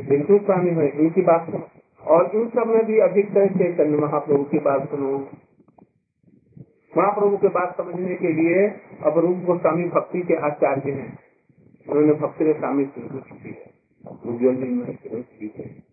बिंदु 0.09 0.37
स्वामी 0.37 0.71
हुए 0.71 0.87
इनकी 0.87 1.21
बात 1.21 1.51
सुनो। 1.51 1.67
और 2.01 2.31
इन 2.35 2.49
सब 2.49 2.67
में 2.67 2.85
भी 2.85 2.99
अधिकतर 2.99 3.47
चैतन्य 3.47 3.97
महाप्रभु 3.97 4.43
की 4.43 4.59
बात 4.59 4.89
सुनो। 4.89 5.29
महाप्रभु 6.97 7.37
के 7.37 7.47
बात 7.47 7.77
समझने 7.77 8.15
के 8.15 8.33
लिए 8.33 8.73
अब 9.03 9.17
रूप 9.17 9.37
गोस्वामी 9.37 9.83
भक्ति 9.83 10.21
के 10.21 10.33
आचार्य 10.33 10.91
हैं। 10.91 11.19
उन्होंने 11.89 12.13
भक्ति 12.13 12.45
के 12.45 12.53
स्वामी 12.53 12.85
की 12.85 13.01
है। 15.57 15.92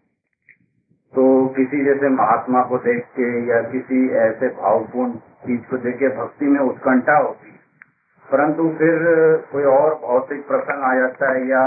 किसी 1.61 1.83
जैसे 1.85 2.09
महात्मा 2.09 2.61
को 2.63 2.77
देख 2.77 3.03
के 3.15 3.27
या 3.47 3.61
किसी 3.71 3.97
ऐसे 4.19 4.47
भावपूर्ण 4.53 5.11
चीज़ 5.41 5.65
को 5.69 5.77
देख 5.77 5.95
के 5.95 6.07
भक्ति 6.15 6.45
में 6.45 6.59
उत्कंठा 6.59 7.17
होती 7.17 7.51
परंतु 8.25 8.69
फिर 8.77 9.03
कोई 9.51 9.63
और 9.71 9.95
भौतिक 9.95 10.47
प्रसंग 10.47 10.83
आ 10.83 10.93
जाता 10.95 11.31
है 11.33 11.43
या 11.47 11.63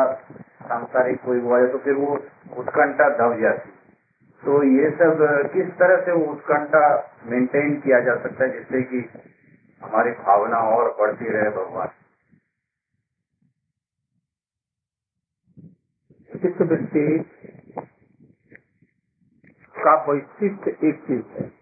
सांसारिक 0.65 1.21
कोई 1.23 1.41
हुआ 1.41 1.59
है 1.59 1.67
तो 1.73 1.79
फिर 1.79 1.95
वो 1.95 2.17
उत्कंठा 2.57 3.09
दब 3.19 3.37
जाती 3.41 3.71
तो 4.43 4.63
ये 4.71 4.91
सब 4.93 5.23
किस 5.53 5.69
तरह 5.75 6.01
से 6.01 6.13
वो 6.13 6.33
उत्कंठा 6.33 6.83
मेंटेन 7.27 7.77
किया 7.81 8.01
जा 8.01 8.17
सकता 8.17 8.45
है 8.45 8.51
जिससे 8.53 8.83
कि 8.83 9.05
हमारी 9.83 10.11
भावना 10.23 10.59
और 10.71 10.91
बढ़ती 11.01 11.29
रहे 11.29 11.51
भगवान? 11.51 11.89
चित्त 16.31 16.63
वृत्ति 16.63 17.07
का 19.87 20.13
वैशिष्ट 20.13 20.85
एक 20.85 20.95
चीज़ 21.01 21.23
है। 21.23 21.53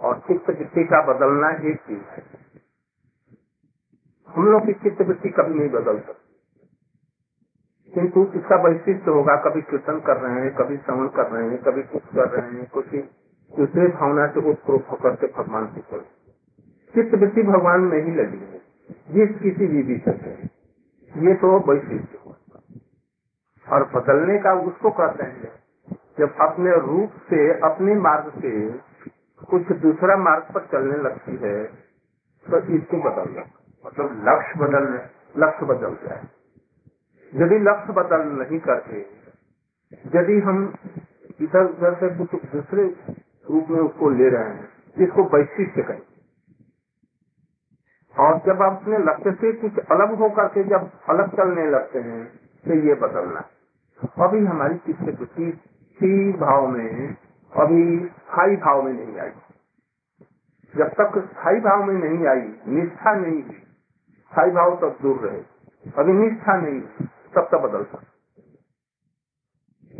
और 0.00 0.18
चित्त 0.18 0.50
वृत्ति 0.50 0.84
का 0.84 1.12
बदलना 1.12 1.50
एक 1.50 1.76
चीज़ 1.76 2.02
है। 2.02 2.22
हम 4.28 4.46
लोग 4.46 4.66
की 4.66 4.72
चित्त 4.72 5.02
वृत्ति 5.02 5.28
कभी 5.28 5.54
नहीं 5.54 5.68
बदल 5.68 6.00
सकती। 6.00 6.26
किंतु 7.94 8.32
इसका 8.34 8.56
वैशिष्ट 8.56 9.08
होगा, 9.08 9.36
कभी 9.36 9.62
कीर्तन 9.62 10.00
कर 10.00 10.16
रहे 10.16 10.40
हैं, 10.40 10.54
कभी 10.54 10.76
श्रवण 10.76 11.08
कर 11.08 11.30
रहे 11.30 11.48
हैं, 11.48 11.58
कभी 11.58 11.82
कुछ 11.82 12.02
कर 12.02 12.28
रहे 12.28 12.52
हैं, 12.52 12.70
कुछ 12.70 12.86
दूसरे 13.56 13.88
भावना 13.88 14.26
से 14.26 14.50
उत्प्रोत 14.50 14.86
होकर 14.90 15.16
के 15.16 15.26
भगवान 15.26 15.74
से 15.74 15.80
कर 15.80 16.00
चित्त 16.94 17.14
वृत्ति 17.14 17.42
भगवान 17.42 17.80
में 17.80 18.04
ही 18.04 18.14
लगी 18.14 18.38
है। 18.38 18.62
ये 19.10 19.26
किसी 19.26 19.66
भी 19.66 19.82
विषय 19.82 20.10
है। 20.10 20.42
ये 21.28 21.34
तो 21.34 21.72
वैशिष्ट 21.72 22.16
और 23.68 23.90
बदलने 23.90 24.38
का 24.38 24.54
उसको 24.54 24.90
कहते 24.90 25.24
हैं 25.24 25.65
जब 26.18 26.36
अपने 26.40 26.76
रूप 26.78 27.12
से, 27.30 27.40
अपने 27.60 27.94
मार्ग 27.96 28.30
से 28.40 28.50
कुछ 29.42 29.72
दूसरा 29.78 30.16
मार्ग 30.18 30.44
पर 30.54 30.66
चलने 30.66 30.96
लगती 31.00 31.36
है 31.42 31.64
तो 32.46 32.58
इसको 32.76 32.96
बदलना। 33.00 33.42
मतलब 33.84 34.22
लक्ष्य 34.28 34.58
बदल 34.60 34.86
लक्ष्य 35.36 35.66
बदल 35.66 35.96
जाए। 36.04 36.22
यदि 37.32 37.58
लक्ष्य 37.60 37.92
बदल 37.92 38.22
नहीं 38.34 38.58
करते, 38.60 38.98
यदि 40.14 40.38
हम 40.40 40.62
इधर 41.40 41.64
उधर 41.64 41.94
से 41.94 42.08
कुछ 42.18 42.44
दूसरे 42.46 42.84
रूप 43.50 43.70
में 43.70 43.80
उसको 43.80 44.10
ले 44.10 44.28
रहे 44.28 44.44
हैं, 44.44 44.68
इसको 44.96 45.24
वैशिष्ट 45.28 45.80
कहें। 45.80 46.02
और 48.16 48.38
जब 48.46 48.62
आप 48.62 48.72
अपने 48.72 48.98
लक्ष्य 49.00 49.32
से 49.32 49.52
कुछ 49.54 49.78
अलग 49.86 50.14
होकर 50.18 50.48
के 50.48 50.64
जब 50.64 50.90
अलग 51.08 51.36
चलने 51.36 51.70
लगते 51.70 51.98
हैं 52.00 52.24
तो 52.64 52.74
ये 52.86 52.94
बदलना। 52.96 53.44
अभी 54.20 54.44
हमारी 54.46 54.76
चित्त 54.86 55.02
वृत्ति 55.02 55.52
स्थिर 55.96 56.36
भाव 56.36 56.66
में 56.66 57.16
अभी 57.56 58.06
स्थायी 58.08 58.56
भाव 58.56 58.82
में 58.82 58.92
नहीं 58.92 59.18
आई। 59.18 59.30
जब 60.76 60.88
तक 60.88 61.30
स्थायी 61.32 61.60
भाव 61.60 61.84
में 61.84 61.94
नहीं 61.94 62.26
आई, 62.26 62.60
निष्ठा 62.68 63.14
नहीं 63.14 63.42
हुई, 63.42 63.62
स्थायी 64.32 64.50
भाव 64.50 64.76
तक 64.76 65.02
दूर 65.02 65.16
रहे। 65.16 65.42
अभी 65.98 66.12
निष्ठा 66.12 66.56
नहीं, 66.56 66.80
तब 67.06 67.48
तक 67.52 67.58
बदल 67.58 67.84
सकता 67.84 68.06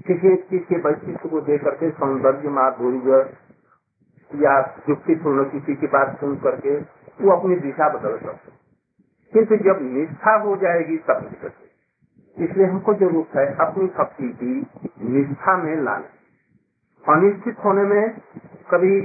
किसी 0.06 0.32
एक 0.32 0.44
चीज़ 0.44 0.62
के 0.62 0.76
वैशिष्ट 0.76 1.26
को 1.26 1.40
देख 1.40 1.64
करके 1.64 1.90
सौंदर्य 1.90 2.48
माधुर्य 2.48 3.36
या 4.34 4.82
युक्ति 4.88 5.14
पूर्ण 5.14 5.44
किसी 5.44 5.74
की 5.74 5.86
बात 5.86 6.20
सुन 6.20 6.36
करके 6.36 6.80
वो 7.24 7.36
अपनी 7.36 7.56
दिशा 7.56 7.88
बदल 7.88 8.18
सकते। 8.18 8.52
किंतु 9.32 9.56
जब 9.56 9.78
निष्ठा 9.82 10.36
हो 10.36 10.56
जाएगी, 10.56 10.96
तब 10.96 11.34
सकते 11.42 11.75
इसलिए 12.38 12.66
हमको 12.66 12.94
ज़रूरत 12.94 13.36
है 13.36 13.46
अपनी 13.56 13.86
भक्ति 13.86 14.28
की 14.42 14.66
निष्ठा 15.10 15.56
में 15.56 15.76
लाने। 15.76 16.16
अनिश्चित 17.04 17.56
होने 17.64 17.82
में 17.82 18.10
कभी 18.70 19.00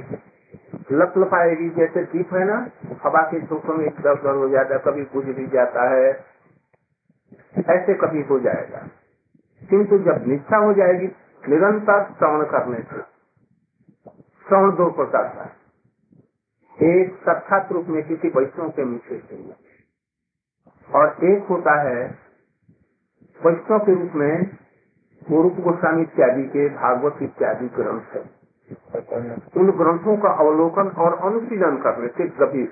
लप 0.92 1.14
लपाएगी, 1.18 1.70
जैसे 1.70 2.04
दीप 2.04 2.34
है 2.34 2.46
ना, 2.46 2.56
हवा 3.04 3.22
के 3.22 3.42
झोंकों 3.42 3.74
में 3.74 3.86
इधर 3.86 4.12
उधर 4.12 4.36
हो 4.36 4.50
जाता 4.50 4.74
है, 4.74 4.80
कभी 4.80 5.04
बुझ 5.04 5.26
भी 5.26 5.48
जाता 5.48 5.90
है, 5.90 6.26
ऐसे 7.70 7.94
कभी 7.94 8.22
हो 8.22 8.40
जाएगा। 8.40 8.88
किंतु 9.70 9.98
जब 9.98 10.28
निष्ठा 10.28 10.58
हो 10.58 10.74
जाएगी, 10.74 11.08
निरंतर 11.50 12.04
श्रवण 12.18 12.46
करने 12.46 12.78
से, 12.78 13.02
श्रवण 14.48 14.72
दो 14.72 14.90
प्रकार 14.92 15.24
का 15.24 15.56
एक 16.88 17.16
साक्षात 17.16 17.72
रूप 17.72 17.86
में 17.88 18.04
किसी 18.04 18.28
वैष्णव 18.28 18.70
के 18.70 18.84
मुख्य 18.84 19.56
और 20.96 21.18
एक 21.24 21.44
होता 21.44 21.82
है 21.82 22.31
वैष्णव 23.42 23.80
के 23.80 23.94
रूप 23.94 24.16
में 24.16 24.34
रूप 25.22 25.60
गोस्वामी 25.64 26.02
इत्यादि 26.02 26.44
के 26.50 26.68
भागवत 26.76 27.22
इत्यादि 27.24 27.68
ग्रंथ 27.76 28.16
है। 28.16 28.22
उन 29.58 29.72
ग्रंथों 29.78 30.16
का 30.18 30.30
अवलोकन 30.40 30.88
और 31.00 31.18
अनुशीलन 31.28 31.78
करने 31.84 32.08
से 32.10 32.28
कभी 32.38 32.64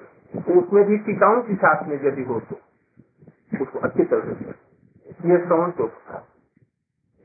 उसमें 0.53 0.83
भी 0.85 0.97
टीकाओं 1.05 1.41
के 1.41 1.55
साथ 1.57 1.87
में 1.87 1.95
यदि 1.97 2.23
हो 2.23 2.39
तो 2.49 2.55
उसको 3.61 3.79
अच्छी 3.79 4.03
तरह 4.05 4.33
से 4.33 5.29
ये 5.29 5.37
श्रवण 5.37 5.71
दो 5.77 5.87
प्रकार 5.87 6.21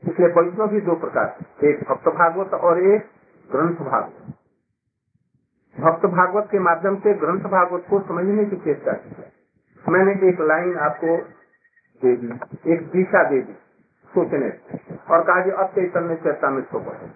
इसलिए 0.03 0.29
वैष्णव 0.31 0.67
भी 0.67 0.81
दो 0.83 0.95
प्रकार 0.97 1.67
एक 1.67 1.83
भक्त 1.89 2.07
भागवत 2.15 2.53
और 2.61 2.81
एक 2.85 3.05
ग्रंथ 3.49 3.77
भागवत। 3.85 4.33
भक्त 5.75 6.05
भागवत 6.09 6.47
के 6.51 6.59
माध्यम 6.61 6.95
से 6.99 7.13
ग्रंथ 7.19 7.47
भागवत 7.51 7.85
को 7.89 7.99
समझने 8.03 8.45
की 8.45 8.57
चेष्टा 8.65 8.93
की 8.95 9.09
मैंने 9.83 10.13
एक 10.29 10.41
लाइन 10.43 10.77
आपको 10.81 11.15
दे 12.01 12.15
दी 12.15 12.27
एक 12.73 12.87
दिशा 12.89 13.23
दे 13.29 13.41
दी 13.41 13.53
सोचने। 14.13 14.49
और 15.11 15.23
कहा 15.23 15.43
कि 15.43 15.51
अब 15.51 15.67
चैतन्य 15.67 16.15
चर्चा 16.15 16.49
में 16.49 16.61
सो 16.63 16.79
पड़े 16.79 17.07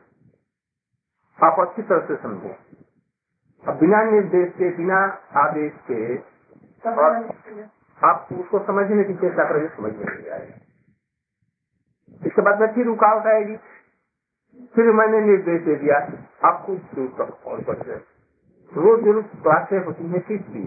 आप 1.40 1.60
अच्छी 1.60 1.82
तरह 1.82 2.08
से 2.08 2.16
समझो। 2.16 2.54
अब 3.64 3.80
बिना 3.80 4.04
निर्देश 4.04 4.54
के, 4.54 4.70
बिना 4.78 4.98
आदेश 5.38 5.74
के, 5.92 6.18
आप 8.02 8.28
उसको 8.34 8.60
समझने 8.66 9.04
की 9.04 9.14
चेष्टा 9.14 9.44
करेंगे, 9.44 9.70
समझ 9.70 9.94
में 9.96 10.08
इसके 12.26 12.42
बाद 12.42 12.62
में 12.62 12.74
फिर 12.74 12.86
रुकावट 12.86 13.28
आएगी। 13.28 13.56
फिर 14.76 14.92
मैंने 14.94 15.20
निर्देश 15.22 15.62
दे 15.62 15.76
दिया 15.76 15.98
आप 16.50 16.64
कुछ 16.66 16.80
दूर 16.96 17.10
तक 17.18 17.48
और 17.48 17.62
जाए 17.86 18.02
रोज 18.72 19.08
रोज 19.08 19.26
क्लासें 19.26 19.86
होती 19.86 20.08
है, 20.08 20.20
किस 20.20 20.42
भी। 20.48 20.64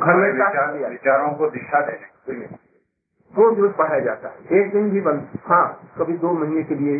घर 0.00 0.14
में 0.14 0.32
विचार- 0.32 0.90
विचारों 0.90 1.34
को 1.34 1.50
दिशा 1.50 1.80
देने 1.80 2.46
रोज 3.36 3.58
रोज 3.58 3.74
पढ़ाया 3.74 4.00
जाता 4.00 4.28
है 4.28 4.60
एक 4.60 4.72
दिन 4.72 4.90
भी 4.90 5.00
बंद 5.00 5.28
हाँ 5.46 5.92
कभी 5.98 6.18
दो 6.18 6.32
महीने 6.32 6.62
के 6.62 6.74
लिए 6.74 6.98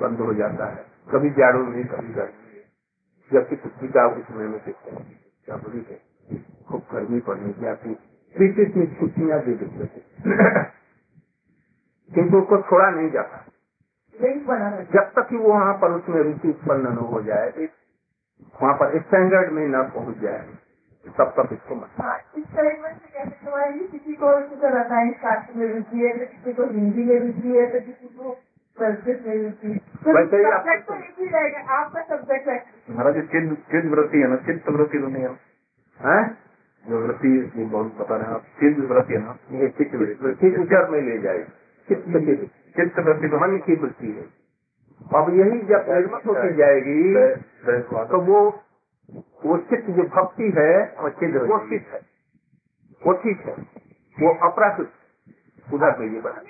बंद 0.00 0.18
हो 0.18 0.34
जाता 0.34 0.66
है। 0.66 0.86
कभी 1.12 1.30
जाड़ों 1.30 1.64
में 1.64 1.86
कभी 1.86 2.08
गर्मी 2.08 2.54
में। 2.54 2.64
जबकि 3.32 3.56
छुट्टी 3.56 3.88
का 3.88 4.06
उस 4.06 4.24
समय 4.28 4.48
में 4.48 4.60
देखते 4.66 4.90
हैं? 4.90 5.20
खूब 6.68 6.82
गर्मी 6.92 7.20
पड़ने 7.20 7.52
की 7.52 7.66
आती 7.66 7.90
बीच 8.38 8.76
में 8.76 9.00
छुट्टियाँ 9.00 9.40
दे 9.40 9.54
देते 9.54 9.86
थे 9.86 10.00
किंतु 12.14 12.38
उसको 12.38 12.62
छोड़ा 12.62 12.90
नहीं 12.90 13.10
जाता। 13.10 13.46
जब 14.80 15.12
तक 15.16 15.28
कि 15.30 15.36
वो 15.36 15.48
वहाँ 15.48 15.74
पर 15.74 15.92
उसमें 15.92 16.22
रुचि 16.22 16.48
उत्पन्न 16.48 16.88
न 16.88 16.96
हो 16.96 17.22
जाए 17.22 17.68
वहाँ 18.62 18.74
पर 18.74 19.02
स्टैंडर्ड 19.02 19.52
में 19.52 19.68
न 19.68 19.82
पहुँच 19.82 20.18
जाए। 20.18 20.48
तब 21.04 21.32
तक 21.36 21.52
इसको 21.52 21.74
मत 21.74 22.00
हाँ, 22.00 22.16
इस 22.38 22.44
तरह 22.46 22.70
से 22.88 23.08
कैसे 23.08 23.30
समझेंगे 23.44 23.84
किसी 23.88 24.14
को 24.14 24.30
रसायन 24.68 25.12
शास्त्र 25.22 25.58
में 25.58 25.66
रुचि 25.74 25.98
है 25.98 26.12
तो 26.18 26.26
किसी 26.26 26.52
को 26.52 26.64
हिंदी 26.72 27.04
में 27.04 27.18
रुचि 27.20 27.56
है 27.56 27.66
तो 27.66 27.80
किसी 27.80 28.08
को 28.18 28.34
सब्जेक्ट 28.76 29.26
नहीं 29.26 29.50
थी 29.52 29.72
वैसे 30.08 30.36
ही 30.36 30.44
आप- 30.50 30.86
तो 30.88 30.94
एक 30.96 31.14
ही 31.18 31.26
रहेगा 31.26 31.60
आपका 31.78 32.02
सब्जेक्ट 32.10 32.48
है 32.48 32.58
महाराज 32.90 33.20
चिद 33.32 33.56
चिद 33.72 33.90
वृत्ति 33.92 34.18
है 34.18 34.28
ना? 34.28 34.36
चित्त 34.46 34.68
वृत्ति 34.70 34.98
तो 34.98 35.08
नहीं 35.08 35.24
है? 35.24 36.24
जो 36.84 37.00
वृत्ति 37.00 37.28
ये 37.56 37.64
बहुत 37.66 37.94
बता 37.98 38.16
रहे। 38.16 38.26
हैं 38.26 38.34
आप 38.34 38.44
चिद 38.60 38.78
वृत्ति 38.90 39.14
है 39.14 39.20
ना? 39.20 39.36
ये 39.52 39.68
चित्त 39.68 39.94
वृत्ति 39.94 40.34
ठीक 40.42 40.58
ऊपर 40.60 40.90
में 40.90 41.00
ले 41.02 41.18
जाएगी 41.18 41.44
चित्त 41.88 42.48
चित्त 42.76 42.98
वृत्ति 43.00 43.28
तो 43.28 43.38
मन 43.38 43.58
की 43.66 43.76
वृत्ति 43.76 44.12
है। 44.12 44.26
अब 45.14 45.30
यही 45.36 45.58
जब 45.68 45.86
निर्मत 45.88 46.26
होती 46.26 46.52
जाएगी 46.54 46.98
तो 48.10 48.20
वो 48.22 48.40
वो 49.42 49.56
चित्त 49.68 49.90
जो 49.90 50.02
भक्ति 50.14 50.52
है 50.56 50.72
वो 51.00 51.08
चित्त 51.10 51.92
है। 51.92 52.00
वो 53.02 53.12
ठीक 53.20 53.46
है। 53.46 53.54
वो 54.16 54.32
अपराध 54.46 54.80
उधर 55.66 55.98
में 55.98 56.06
ये 56.06 56.20
बना। 56.20 56.40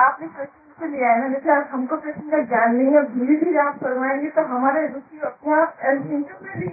आपने 0.00 0.26
प्रश्न 0.28 0.74
से 0.78 0.88
लिया 0.88 1.10
है। 1.10 1.20
ना 1.20 1.28
जैसे 1.28 1.50
आप 1.52 1.68
हमको 1.72 1.96
प्रश्न 1.98 2.30
का 2.30 2.38
ज्ञान 2.44 2.74
नहीं 2.76 2.94
है। 2.94 3.02
धीरे 3.12 3.36
धीरे 3.36 3.58
आप 3.60 3.78
करवाएँगे 3.80 4.30
तो 4.30 4.42
हमारे 4.46 4.86
रुचि 4.86 5.20
अपने 5.26 5.54
आप 5.54 5.76
चिंतन 5.80 6.44
में 6.44 6.58
भी 6.60 6.68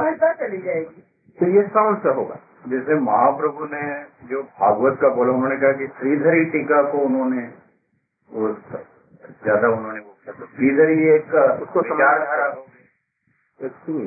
बढ़ता 0.00 0.32
चली 0.34 0.60
जाएगी। 0.62 1.02
तो 1.38 1.46
ये 1.50 1.62
कौन 1.70 1.94
से 2.02 2.14
होगा। 2.14 2.36
जैसे 2.68 2.94
महाप्रभु 3.00 3.64
ने 3.72 3.82
जो 4.28 4.42
भागवत 4.60 4.98
का 5.00 5.08
बोला 5.14 5.32
उन्होंने 5.32 5.56
कहा 5.56 5.72
कि 5.72 5.86
श्रीधरी 5.98 6.44
टीका 6.50 6.82
को 6.92 6.98
उन्होंने 7.00 7.42
वो 8.28 8.52
ज़्यादा 8.52 9.68
उन्होंने 9.68 10.00
वो 10.00 10.12
किया। 10.12 10.32
तो 10.34 10.46
श्रीधरी 10.46 10.96
एक 11.08 11.34
उसको 11.62 11.80
विचारधारा 11.82 12.46
हो 12.46 12.62
गई। 12.62 14.06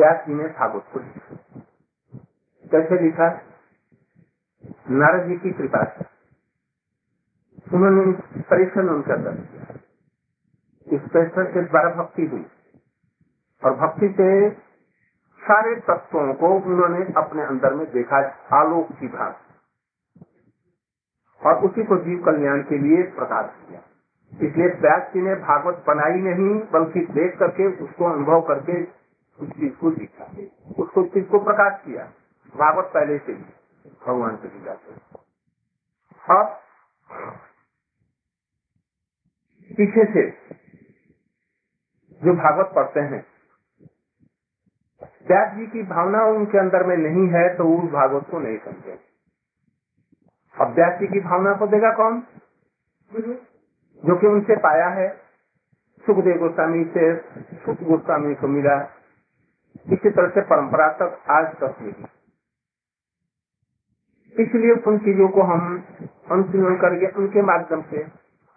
भागवत 0.00 0.84
को 0.92 1.00
लिखा 1.00 1.36
कैसे 2.72 3.02
लिखा 3.02 3.40
नारद 4.90 5.28
जी 5.28 5.36
की 5.36 5.50
कृपा 5.50 5.84
से 5.84 6.04
उन्होंने 7.76 8.12
परीक्षण 8.42 8.88
उनका 8.88 9.16
दिया 9.16 9.78
इस 10.86 11.00
परीक्षण 11.00 11.44
के 11.44 11.62
द्वारा 11.62 11.94
भक्ति 11.94 12.26
हुई 12.26 12.46
और 13.64 13.74
भक्ति 13.74 14.08
से 14.08 14.50
सारे 15.42 15.76
तत्वों 15.76 16.34
को 16.34 16.48
उन्होंने 16.48 17.12
अपने 17.16 17.42
अंदर 17.42 17.74
में 17.74 17.92
देखा, 17.92 18.18
आलोक 18.52 18.92
की 18.92 19.08
भांति. 19.08 19.42
और 21.46 21.64
उसी 21.64 21.84
को 21.84 21.96
जीव 21.96 22.24
कल्याण 22.24 22.62
के 22.62 22.78
लिए 22.78 23.02
प्रकाश 23.02 23.68
किया. 23.68 23.80
इसलिए 24.32 24.68
व्यास 24.68 25.12
जी 25.14 25.20
ने 25.20 25.34
भागवत 25.34 25.84
बनाई 25.86 26.14
नहीं, 26.14 26.60
बल्कि 26.60 27.00
देख 27.00 27.38
करके 27.38 27.84
उसको 27.84 28.04
अनुभव 28.04 28.40
करके 28.40 28.84
उस 29.38 29.48
चीज़ 29.48 29.75
को 31.22 31.38
प्रकाश 31.38 31.80
किया। 31.84 32.04
भागवत 32.56 32.90
पहले 32.94 33.18
से 33.18 33.32
ही। 33.32 33.44
भगवान 34.06 34.36
के 34.36 34.48
लीला 34.48 34.74
से 34.74 34.94
अब 36.38 36.60
पीछे 39.70 40.04
से 40.04 40.30
जो 42.22 42.32
भागवत 42.32 42.72
पढ़ते 42.74 43.00
हैं, 43.00 43.26
व्यास 45.28 45.54
जी 45.54 45.66
की 45.66 45.82
भावना 45.82 46.24
उनके 46.24 46.58
अंदर 46.58 46.86
में 46.86 46.96
नहीं 46.96 47.28
है 47.28 47.56
तो 47.56 47.64
उस 47.78 47.90
भागवत 47.90 48.26
को 48.30 48.38
नहीं 48.38 48.58
समझे। 48.58 49.00
अब 50.60 50.68
व्यास 50.68 51.00
जी 51.00 51.06
की 51.06 51.20
भावना 51.20 51.54
को 51.54 51.66
देगा 51.66 51.90
कौन? 51.92 52.20
जो 54.04 54.16
कि 54.16 54.26
उनसे 54.26 54.56
पाया 54.56 54.88
है। 54.88 55.08
सुखदेव 56.06 56.38
गोस्वामी 56.38 56.84
से 56.84 57.16
सुख 57.56 57.80
गोस्वामी 57.80 58.34
को 58.34 58.48
मिला 58.48 58.95
इसी 59.92 60.10
तरह 60.10 60.28
से 60.28 60.40
परंपरा 60.40 60.88
तक 60.92 61.18
आज 61.30 61.54
तक 61.54 61.82
मिली 61.82 62.06
इसलिए 64.36 64.74
उन 64.86 64.98
चीज़ों 64.98 65.28
को 65.28 65.42
हम 65.42 65.62
अनुशीलन 66.32 66.76
करके 66.76 67.06
उनके 67.18 67.42
माध्यम 67.42 67.82
से। 67.82 68.02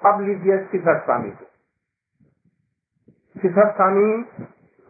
अब 0.02 0.22
लीजिए 0.22 0.58
सिद्धार्थ 0.66 1.04
स्वामी 1.06 1.32
को। 1.32 1.46
सिद्धार्थ 3.42 3.76
स्वामी 3.76 4.24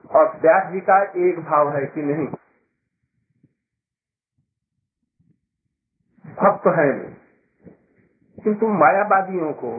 और 0.10 0.30
व्यास 0.42 0.72
जी 0.74 0.80
का 0.80 0.98
एक 1.20 1.40
भाव 1.40 1.70
है 1.76 1.86
कि 1.86 2.02
नहीं। 2.02 2.28
भक्त 6.26 6.68
है 6.78 6.92
किंतु 8.38 8.68
मायावादियों 8.68 9.54
को 9.54 9.72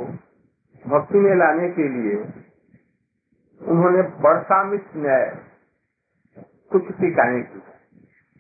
भक्ति 0.85 1.19
में 1.19 1.35
लाने 1.37 1.69
के 1.71 1.89
लिए 1.89 2.17
उन्होंने 3.61 4.03
वर्षामित 4.21 4.87
न्याय 4.97 5.27
कुछ 6.71 6.91
टीकाएँ 6.93 7.41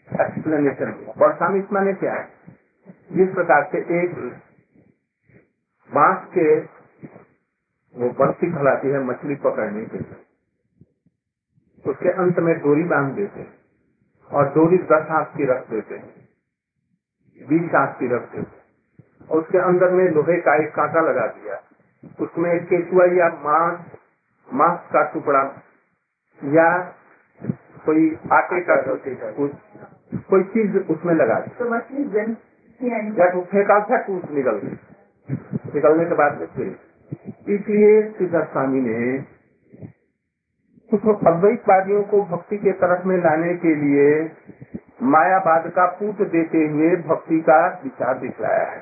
एक्सप्लेनेशन 0.08 0.92
वर्षामित 1.18 1.72
माने 1.72 1.92
क्या 1.94 2.14
है? 2.14 2.28
जिस 3.12 3.34
प्रकार 3.34 3.68
से 3.72 3.78
एक 4.02 4.14
बाँस 5.90 6.28
के 6.28 6.54
वो 7.94 8.10
बंसी 8.10 8.50
फैलाती 8.52 8.88
है 8.88 9.04
मछली 9.04 9.34
पकड़ने 9.36 9.84
के 9.84 9.98
लिए, 9.98 10.16
उसके 11.86 12.10
अंत 12.12 12.38
में 12.38 12.54
डोरी 12.58 12.84
बाँध 12.84 13.14
देते 13.14 13.40
हैं 13.40 13.58
और 14.30 14.54
डोरी 14.54 14.78
दस 14.78 15.06
हाथ 15.10 15.36
की 15.36 15.44
रख 15.44 15.70
देते 15.70 15.94
हैं, 15.94 16.14
बीस 17.48 17.70
हाथ 17.74 17.94
की 17.94 18.14
रख 18.14 18.22
देते 18.22 18.38
हैं। 18.38 19.28
और 19.30 19.38
उसके 19.38 19.58
अंदर 19.58 19.90
में 19.90 20.04
लोहे 20.04 20.40
का 20.40 20.56
एक 20.56 20.74
कांटा 20.74 21.00
लगा 21.00 21.26
दिया। 21.26 21.62
उसमें 22.20 22.64
केचुआ 22.66 23.04
या 23.04 23.28
मांस 23.42 23.80
मांस 24.48 24.80
का 24.92 25.02
टुकड़ा 25.12 25.42
या 26.44 26.68
कोई 27.84 28.06
आटे 28.32 28.60
का 28.62 28.76
कोई 30.28 30.42
चीज़ 30.52 30.76
उसमें 30.92 31.14
लगा 31.14 31.38
दी। 31.40 31.50
तो 31.54 31.64
जन 32.14 32.34
तो 33.30 33.40
फेंका 33.44 33.78
था 33.84 33.96
टूट 34.02 34.30
निकल 34.32 34.58
गई। 34.58 34.76
निकलने 35.74 36.04
के 36.04 36.14
बाद 36.16 36.38
में 36.40 36.46
फिर 36.54 36.68
इसलिए 37.50 37.90
सिद्धार्थ 38.12 38.52
स्वामी 38.52 38.80
ने 38.80 39.00
कुछ 40.90 41.26
अद्वैतवादियों 41.26 42.02
को 42.04 42.22
भक्ति 42.26 42.56
के 42.58 42.72
तरफ़ 42.78 43.06
में 43.06 43.16
लाने 43.18 43.54
के 43.56 43.74
लिए 43.76 44.06
मायावाद 45.06 45.68
का 45.70 45.86
पूत 45.98 46.22
देते 46.30 46.64
हुए 46.68 46.88
भक्ति 47.04 47.40
का 47.40 47.58
विचार 47.84 48.18
दिखलाया 48.18 48.64
है। 48.70 48.80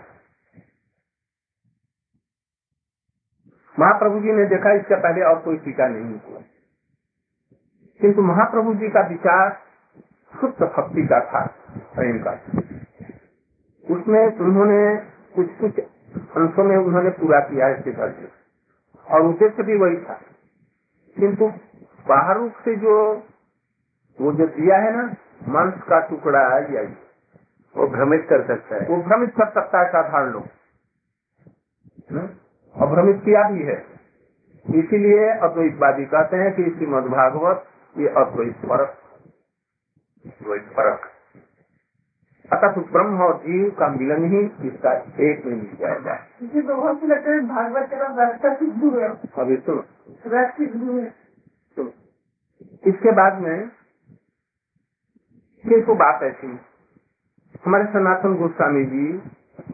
महाप्रभु 3.77 4.21
जी 4.21 4.33
ने 4.33 4.45
देखा 4.47 4.73
इससे 4.75 4.97
पहले 4.99 5.25
और 5.25 5.39
कोई 5.41 5.57
टीका 5.59 5.89
नहीं 5.89 6.15
हुआ। 6.21 6.41
किंतु 8.01 8.23
महाप्रभु 8.23 8.75
जी 8.75 8.89
का 8.89 9.01
विचार 9.01 9.59
शुद्ध 10.41 10.63
भक्ति 10.63 11.03
का 11.03 11.21
था 11.21 11.47
प्रेम 11.95 12.19
का। 12.19 12.31
उसमें 13.95 14.39
उन्होंने 14.39 14.97
कुछ 15.37 15.51
कुछ 15.61 15.79
अंशों 16.37 16.65
में 16.65 16.77
उन्होंने 16.77 17.11
पूरा 17.11 17.41
किया 17.41 17.69
इसके 17.69 17.93
घर 17.93 18.29
और 19.11 19.21
उद्देश्य 19.23 19.63
भी 19.63 19.77
वही 19.77 19.97
था। 19.97 20.21
किंतु 21.19 21.47
बाहर 22.09 22.39
रूप 22.39 22.53
से 22.53 22.77
जो 22.77 23.15
वो 24.21 24.33
जो 24.33 24.47
दिया 24.47 24.77
है 24.77 24.97
ना 24.97 25.15
मांस 25.49 25.75
का 25.75 26.01
टुकड़ा 26.01 26.41
या 26.41 26.83
वो 27.77 27.89
भ्रमित 27.89 28.27
कर 28.31 28.47
सकता 28.47 28.77
है। 28.77 28.89
वो 28.89 28.97
भ्रमित 29.03 29.31
कर 29.31 29.49
सकता 29.51 29.81
है 29.81 29.89
साधारण 29.89 30.31
लोग। 30.31 30.45
हम्म? 32.13 32.29
और 32.83 32.87
भ्रमित 32.87 33.23
किया 33.25 33.51
भी 33.51 33.63
है। 33.63 33.87
इसीलिए 34.75 35.29
अद्वैतवादी 35.29 36.05
कहते 36.05 36.37
हैं 36.37 36.55
कि 36.55 36.65
श्रीमद 36.65 37.05
भागवत 37.05 37.65
ये 37.97 38.09
अद्वैत 38.09 38.57
परक 38.65 38.97
द्वैत 40.43 40.69
परक 40.77 41.07
अतः 42.51 42.81
ब्रह्म 42.93 43.21
और 43.21 43.37
जीव 43.39 43.71
का 43.71 43.89
मिलन 43.89 44.25
ही 44.25 44.41
इसका 44.69 44.93
एक 45.21 45.47
में 45.47 45.55
मिल 45.57 45.77
जाएगा। 45.81 46.15
भागवत 47.47 47.91
का 48.43 48.55
सिद्धू 48.55 48.91
है। 48.91 49.09
अभी 49.39 49.57
सुनो। 49.57 49.83
सुनो। 51.75 51.91
इसके 52.87 53.13
बाद 53.13 53.41
में 53.41 53.59
ये 55.65 55.81
तो 55.81 55.95
बात 55.95 56.23
ऐसी 56.23 56.47
हमारे 57.67 57.85
सनातन 57.85 58.35
गोस्वामी 58.35 58.85
जी 58.85 59.07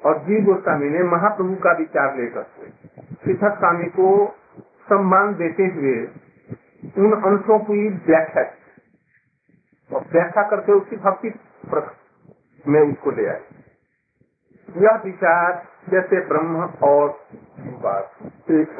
और 0.04 0.18
जीव 0.18 0.44
गोस्वामी 0.44 0.88
ने 0.90 1.02
महाप्रभु 1.02 1.54
का 1.54 1.72
विचार 1.72 2.16
लेकर 2.16 2.42
सिद्धक 3.24 3.58
स्वामी 3.58 3.84
को 3.90 4.08
सम्मान 4.88 5.34
देते 5.34 5.62
हुए 5.62 5.96
उन 6.98 7.12
अंशों 7.22 7.58
की 7.58 7.88
व्याख्या 8.06 8.42
और 9.90 10.04
व्याख्या 10.12 10.42
करके 10.42 10.72
उसकी 10.72 10.96
भक्ति 10.96 11.32
में 12.66 12.80
उसको 12.80 13.10
ले 13.10 13.26
आए। 13.26 13.42
यह 14.68 15.00
विचार 15.04 15.66
जैसे 15.90 16.20
ब्रह्म 16.20 16.64
और 16.82 17.08
जीवात्म 17.32 18.30
एक 18.54 18.70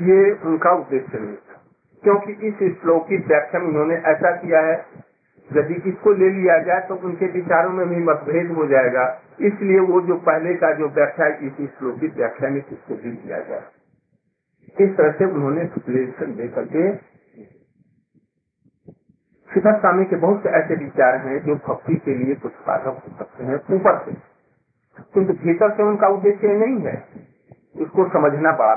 ये 0.00 0.32
उनका 0.44 0.70
उद्देश्य 0.70 1.18
नहीं 1.18 1.36
था। 1.36 1.60
क्योंकि 2.02 2.32
इस 2.48 2.80
श्लोक 2.80 3.08
की 3.08 3.16
व्याख्या 3.16 3.60
में 3.60 3.68
उन्होंने 3.68 3.94
ऐसा 3.94 4.30
किया 4.36 4.60
है, 4.60 4.74
यदि 5.50 5.74
इसको 5.90 6.12
ले 6.12 6.30
लिया 6.30 6.58
जाए 6.58 6.80
तो 6.88 6.96
उनके 6.96 7.26
विचारों 7.26 7.70
में 7.70 7.88
भी 7.88 7.96
मतभेद 7.96 8.50
हो 8.52 8.66
जाएगा। 8.66 9.04
इसलिए 9.40 9.80
वो 9.80 10.00
जो 10.00 10.14
पहले 10.22 10.54
का 10.54 10.72
जो 10.72 10.88
व्याख्या 10.88 11.26
इस 11.26 11.70
श्लोक 11.78 11.98
की 12.00 12.06
व्याख्या 12.06 12.50
में 12.50 12.62
इसको 12.72 12.94
भी 12.94 13.16
किया 13.16 13.40
जाए। 13.40 13.83
इस 14.76 14.96
तरह 14.96 15.12
से 15.12 15.24
उन्होंने 15.26 15.62
एक्सप्लेनेशन 15.62 16.34
दे 16.36 16.48
करके 16.50 16.94
सिद्धार्थ 19.50 19.80
स्वामी 19.80 20.04
के 20.04 20.16
बहुत 20.18 20.42
से 20.42 20.50
ऐसे 20.58 20.76
विचार 20.84 21.16
हैं 21.26 21.38
जो 21.46 21.54
भक्ति 21.68 21.96
के 22.06 22.14
लिए 22.18 22.34
कुछ 22.44 22.52
बाधक 22.68 23.02
हो 23.04 23.16
सकते 23.18 23.44
हैं 23.44 23.56
ऊपर 23.76 23.98
से। 24.06 24.12
किंतु 25.14 25.34
भीतर 25.44 25.74
से 25.76 25.82
उनका 25.82 26.08
उद्देश्य 26.08 26.48
नहीं 26.58 26.78
है। 26.86 26.96
इसको 27.82 28.08
समझना 28.10 28.52
पड़ा 28.58 28.74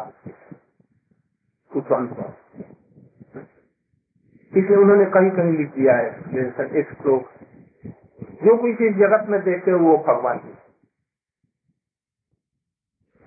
कुछ 1.71 1.91
इसलिए 4.53 4.77
उन्होंने 4.77 5.05
कहीं 5.13 5.31
कहीं 5.31 5.53
लिख 5.57 5.69
दिया 5.75 5.95
है 5.97 6.77
एक 6.79 6.91
श्लोक। 6.93 7.29
जो 8.43 8.57
कुछ 8.57 8.81
इस 8.81 8.95
जगत 8.97 9.29
में 9.29 9.41
देखते 9.43 9.71
हो, 9.71 9.79
वो 9.79 9.97
भगवान 10.07 10.39
है 10.39 10.51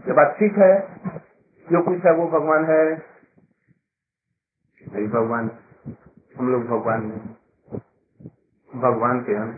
ये 0.05 0.13
बात 0.15 0.37
ठीक 0.39 0.59
है 0.59 0.73
जो 1.71 1.83
कुछ 1.83 2.05
है 2.07 2.13
वो 2.13 2.27
भगवान 2.29 2.65
है। 2.65 2.85
भगवान, 5.09 5.51
हम 6.39 6.53
लोग 6.53 6.65
भगवान 6.67 7.11
भगवान 8.71 9.21
के 9.25 9.35
हम 9.35 9.51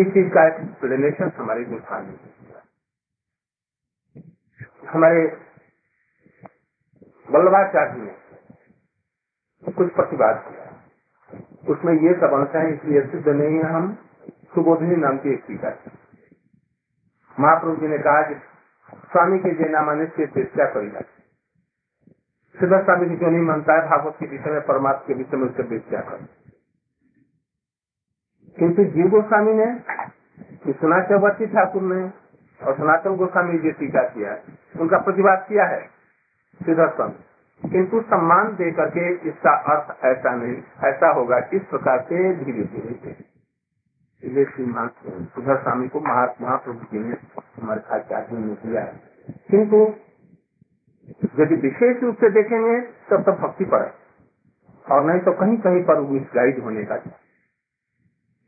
इस 0.00 0.06
चीज़ 0.06 0.28
का 0.28 0.46
एक्सप्लेनेशन 0.46 1.32
हमारे 1.36 1.64
गुस्सा 1.64 2.00
में 2.02 2.16
हमारे 4.88 5.24
वल्लभाचार्य 7.30 8.02
ने 8.02 9.72
कुछ 9.72 9.92
प्रतिवाद 9.94 10.44
किया। 10.48 10.66
उसमें 11.68 11.92
ये 11.94 12.14
सब 12.14 12.32
अंश 12.32 12.56
है, 12.56 12.74
इसलिए 12.74 13.02
सिद्ध 13.06 13.28
नहीं 13.28 13.58
है 13.58 13.72
हम। 13.72 13.94
सुबोधनी 14.54 14.96
नाम 14.96 15.18
की 15.18 15.32
एक 15.34 15.44
टीका 15.48 15.70
महाप्रभु 17.36 17.76
जी 17.76 17.88
ने 17.88 17.98
कहा 17.98 18.22
कि 18.22 18.34
स्वामी 19.06 19.38
के 19.38 19.54
जय 19.54 19.68
नामाने 19.68 20.06
से 20.06 20.26
क्या 20.44 20.66
करेगा 20.66 21.00
सिद्ध 22.56 22.72
स्वामी 22.74 23.08
जी 23.08 23.16
क्यों 23.16 23.30
नहीं 23.30 23.42
मानता 23.42 23.74
है 23.74 23.88
भागवत 23.88 24.16
के 24.20 24.26
विषय 24.26 24.50
में 24.50 24.60
परमात्मा 24.66 25.06
के 25.06 25.14
विषय 25.14 25.36
में 25.36 25.46
उससे 25.48 25.62
व्याख्या 25.62 26.00
कर 26.00 26.26
किंतु 28.56 28.84
जीव 28.92 29.08
गोस्वामी 29.10 29.52
ने 29.54 29.66
सुना 30.72 31.00
चौबती 31.04 31.46
ठाकुर 31.46 31.82
ने 31.84 32.00
और 32.60 32.76
सनातन 32.76 33.16
गोस्वामी 33.16 33.58
जी 33.58 33.70
टीका 33.72 34.02
किया 34.08 34.32
है। 34.32 34.56
उनका 34.80 34.98
प्रतिवाद 34.98 35.44
किया 35.48 35.64
है 35.66 35.80
सिद्ध 36.60 36.80
किंतु 37.62 38.00
सम्मान 38.02 38.54
दे 38.54 38.70
करके 38.72 39.04
इसका 39.28 39.52
अर्थ 39.72 40.04
ऐसा 40.04 40.34
नहीं, 40.36 40.56
ऐसा 40.84 41.12
होगा 41.12 41.38
इस 41.54 41.62
प्रकार 41.64 42.00
से 42.08 42.32
धीरे 42.36 42.64
धीरे 42.64 43.14
इसलिए 44.22 44.44
श्रीमान 44.44 44.90
सुधर 45.34 45.62
स्वामी 45.62 45.88
को 45.88 46.00
महात्मा 46.00 46.56
प्रभु 46.56 46.86
जी 46.92 46.98
ने 46.98 47.16
हमारे 47.56 47.82
आचार्य 47.94 48.38
ने 48.38 48.54
दिया 48.64 48.82
है। 48.82 48.94
किंतु 49.50 49.78
यदि 51.40 51.54
विशेष 51.54 52.02
रूप 52.02 52.16
से 52.16 52.30
देखेंगे 52.30 52.80
तब 53.10 53.22
तो 53.22 53.32
भक्ति 53.32 53.64
पर 53.64 53.82
है 53.82 53.92
और 54.86 55.04
नहीं 55.04 55.20
तो 55.20 55.32
कहीं 55.32 55.56
कहीं 55.58 55.82
पर 55.84 56.00
मिस 56.00 56.22
गाइड 56.34 56.62
होने 56.62 56.84
का 56.84 56.96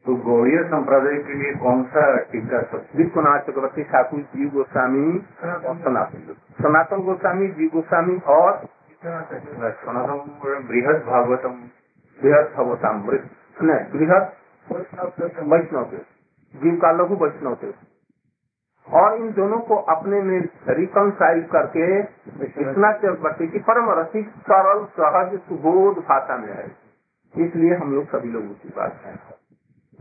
तो 0.06 0.14
गौड़ीय 0.16 0.62
संप्रदाय 0.64 1.18
के 1.18 1.34
लिए 1.34 1.54
कौन 1.54 1.82
सा 1.84 2.02
टीका 2.24 2.58
विश्वनाथ 2.96 3.40
चक्रवर्ती 3.40 3.82
ठाकुर 3.84 4.20
जीव 4.34 4.48
गोस्वामी 4.48 5.18
सनातन 5.40 6.34
सनातन 6.62 7.02
गोस्वामी 7.02 7.48
जीव 7.48 7.70
गोस्वामी 7.72 8.16
और 8.28 8.52
सनातन 9.02 10.20
बृहद 10.68 11.02
भागवतम। 11.06 11.58
बृहद 12.18 12.52
भगवतामृत। 12.56 13.30
बृहद 13.92 14.32
वैष्णव 15.52 15.84
जीव 16.54 16.76
का 16.76 16.92
लघु 16.92 17.14
वैष्णव 17.14 17.54
थे 17.54 17.72
और 18.92 19.16
इन 19.16 19.32
दोनों 19.32 19.58
को 19.58 19.76
अपने 19.76 20.22
में 20.22 20.48
रिकनसाइल 20.68 21.42
करके 21.42 22.00
इतना 22.60 22.92
चक्रवर्ती 22.92 23.48
की 23.48 23.58
परम 23.58 23.90
रसिक 23.90 24.28
सरल 24.28 24.84
सहज 24.84 25.40
सुबोध 25.40 25.98
भाषा 25.98 26.36
में 26.36 26.52
है। 26.52 26.76
इसलिए 27.46 27.74
हम 27.74 27.94
लोग 27.94 28.04
सभी 28.08 28.28
लोग 28.28 28.44
उसी 28.44 28.68
बात 28.76 29.02
है। 29.04 29.16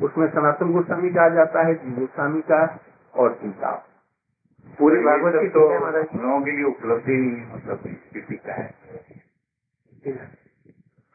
उसमें 0.04 0.28
सनातन 0.28 0.74
गोस्वामी 0.74 1.10
का 1.10 1.26
आ 1.26 1.30
जाता 1.30 1.62
है 1.62 1.74
जीव 1.74 2.00
गोस्वामी 2.00 2.42
का 2.42 2.80
और 3.16 3.34
चिंता 3.34 3.72
पूरी 4.80 5.02
भागवत 5.02 5.34
की 5.42 5.50
तो 5.50 5.60
लोगों 6.24 6.42
के 6.42 6.52
लिए 6.52 6.66
उपलब्धि 6.66 7.48
मतलब 7.56 7.80
टीका 8.14 8.54
है। 8.54 8.74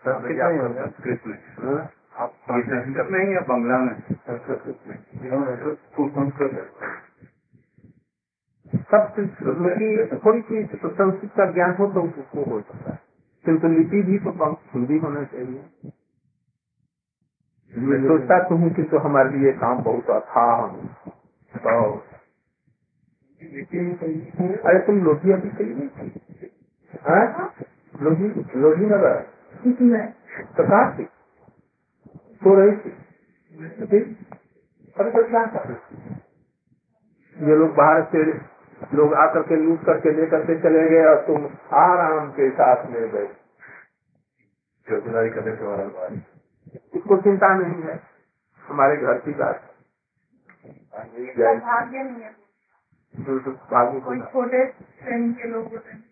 संस्कृत 0.07 1.21
में 1.27 1.89
आप 2.17 2.31
संस्कृत 2.31 3.09
में। 3.11 3.35
या 3.35 3.41
बंगला 3.41 3.79
में। 3.79 4.01
संस्कृत 4.13 4.79
में। 4.87 4.99
संस्कृत। 6.09 6.73
सब 8.73 10.21
थोड़ी 10.25 10.41
सी 10.43 10.65
संस्कृत 10.67 11.31
का 11.37 11.47
ज्ञान 11.53 11.75
हो 11.81 11.87
तो 11.95 12.03
उसको 12.03 12.45
हो 12.51 12.61
सकता 12.61 12.93
है। 12.93 12.99
किंतु 13.45 13.69
लिपि 13.69 14.03
भी 14.03 14.19
तो 14.19 14.33
बहुत 14.35 14.61
हिंदी 14.75 14.99
होना 14.99 15.25
चाहिए। 15.27 15.91
मैं 17.73 17.99
सोचता 18.03 18.39
तो 18.49 18.57
हूँ 18.57 18.71
कि 18.75 18.85
तो 18.85 18.99
हमारे 19.01 19.39
लिए 19.39 19.53
काम 19.59 19.83
बहुत 19.85 20.11
अथाह 20.13 20.67
तो 21.55 21.75
अरे 24.65 24.79
तुम 24.87 25.01
लोधी 25.05 25.33
अभी 25.33 25.51
चली 25.51 25.75
गई 25.75 26.11
लोधी 28.01 28.29
लोधी 28.61 28.87
नगर 28.87 29.21
तो 30.59 30.65
कहा 30.65 30.83
थी 30.99 31.05
सो 32.43 32.55
रही 32.57 32.77
थी। 32.79 32.91
अरे 34.97 35.11
तो 35.13 35.25
क्या 35.31 35.45
कर 35.55 35.73
ये 37.37 37.57
लोग 37.57 37.75
बाहर 37.77 38.05
से 38.13 38.25
लोग 38.95 39.15
आकर 39.15 39.43
के 39.43 39.57
लूट 39.57 39.85
करके 39.85 40.11
लेकर 40.11 40.41
के 40.41 40.61
चले 40.61 40.91
गए 40.91 41.05
और 41.05 41.27
तुम 41.27 41.47
आराम 41.73 42.31
के 42.31 42.51
साथ 42.51 42.87
में 42.87 43.11
गए। 43.11 43.27
चौकीदारी 44.89 45.31
करने 45.31 45.57
के 45.57 45.65
बाद 45.65 46.23
इसको 46.95 47.17
चिंता 47.17 47.55
नहीं 47.55 47.83
है। 47.83 48.01
हमारे 48.69 48.97
घर 48.97 49.19
की 49.19 49.33
बात। 49.33 49.75
भाग्य 51.63 52.03
नहीं 52.03 52.23
है। 52.23 52.43
कोई 54.01 54.21
छोटे 54.21 54.75
श्रेणी 55.03 55.33
के 55.33 55.49
लोग 55.49 55.69
होते 55.69 55.93
हैं। 55.93 56.05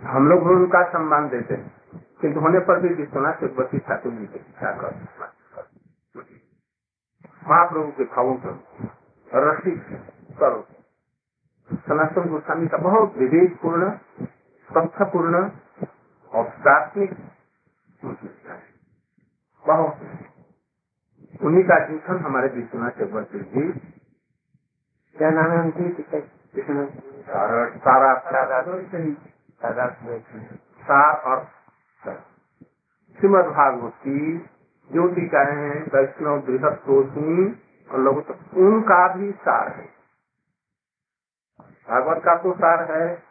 हम 0.00 0.28
लोग 0.28 0.42
उनका 0.42 0.92
सम्मान 0.92 1.28
देते 1.28 1.54
हैं। 1.54 1.72
किंतु 2.20 2.40
होने 2.40 2.58
पर 2.58 2.80
भी 2.80 2.88
विश्वनाथ 2.88 3.32
चक्रवर्ती 3.32 3.78
ठाकुर 3.78 4.12
जी 4.12 4.26
के 4.26 4.38
इच्छा 4.38 4.72
कर। 4.72 5.06
महाप्रभु 7.50 7.90
के 7.92 8.04
भावों 8.06 8.34
पर 8.38 9.44
रसिक 9.44 9.78
करो 10.40 10.60
सनातन 11.84 12.28
गोस्वामी 12.28 12.66
का 12.68 12.78
बहुत 12.80 13.16
विवेकपूर्ण 13.16 13.90
तथ्यपूर्ण 14.68 15.42
और 16.32 16.48
दार्शनिक 16.64 17.14
बहुत 19.64 20.00
उन्हीं 21.40 21.62
का 21.64 21.78
चिंतन 21.86 22.22
हमारे 22.24 22.48
विश्वनाथ 22.50 22.90
चक्रवर्ती 22.92 23.40
जी 23.50 23.66
क्या 25.16 25.30
नाम 25.30 25.50
है 25.50 25.60
उनकी 25.60 26.06
सारा 27.30 28.14
सार 30.82 31.16
और 31.26 31.44
श्रीमद 33.18 33.50
भागवत 33.52 34.08
की 34.90 34.94
जो 34.94 35.14
टीकाएँ 35.14 35.56
हैं, 35.56 35.90
वैष्णव, 35.94 36.40
बृहद 36.40 36.80
और 37.90 38.00
लघु 38.00 38.20
उनका 38.60 39.14
भी 39.14 39.32
सार 39.32 39.68
है। 39.68 39.86
भागवत 41.90 42.22
का 42.24 42.34
तो 42.34 42.52
सार 42.54 42.92
है। 42.92 43.30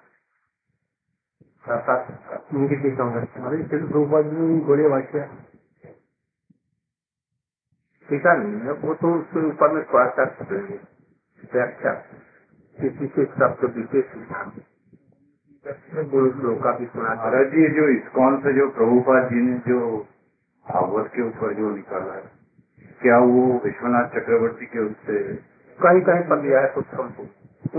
नहीं 8.33 8.61
है। 8.61 8.71
वो 8.71 8.93
तो 8.93 9.19
उसके 9.19 9.47
ऊपर 9.47 9.71
में 9.71 9.83
थोड़ा 9.83 10.09
सा 10.09 10.45
व्याख्या। 11.55 11.93
किसी 12.81 13.07
से 13.07 13.25
शब्द 13.25 13.73
विशेष 13.77 14.05
श्लोक 16.39 16.63
का 16.63 16.71
भी 16.71 16.85
सुना। 16.85 17.09
महाराज 17.09 17.47
जी 17.47 17.67
जो 17.67 17.87
इस्कॉन 17.87 18.39
से 18.39 18.53
जो 18.53 18.69
प्रभुपाद 18.69 19.29
जी 19.29 19.35
ने 19.35 19.57
जो 19.57 20.07
भागवत 20.69 21.11
के 21.15 21.21
ऊपर 21.21 21.53
जो 21.53 21.75
निकाला 21.75 22.13
है 22.13 22.23
क्या 23.01 23.17
वो 23.17 23.61
विश्वनाथ 23.65 24.09
चक्रवर्ती 24.09 24.65
के 24.65 24.79
उससे 24.79 25.23
कहीं 25.79 26.01
कहीं 26.01 26.23
पर 26.29 26.41
दिया 26.41 26.61
है 26.61 26.67
कुछ 26.67 26.87
हमको 26.93 27.23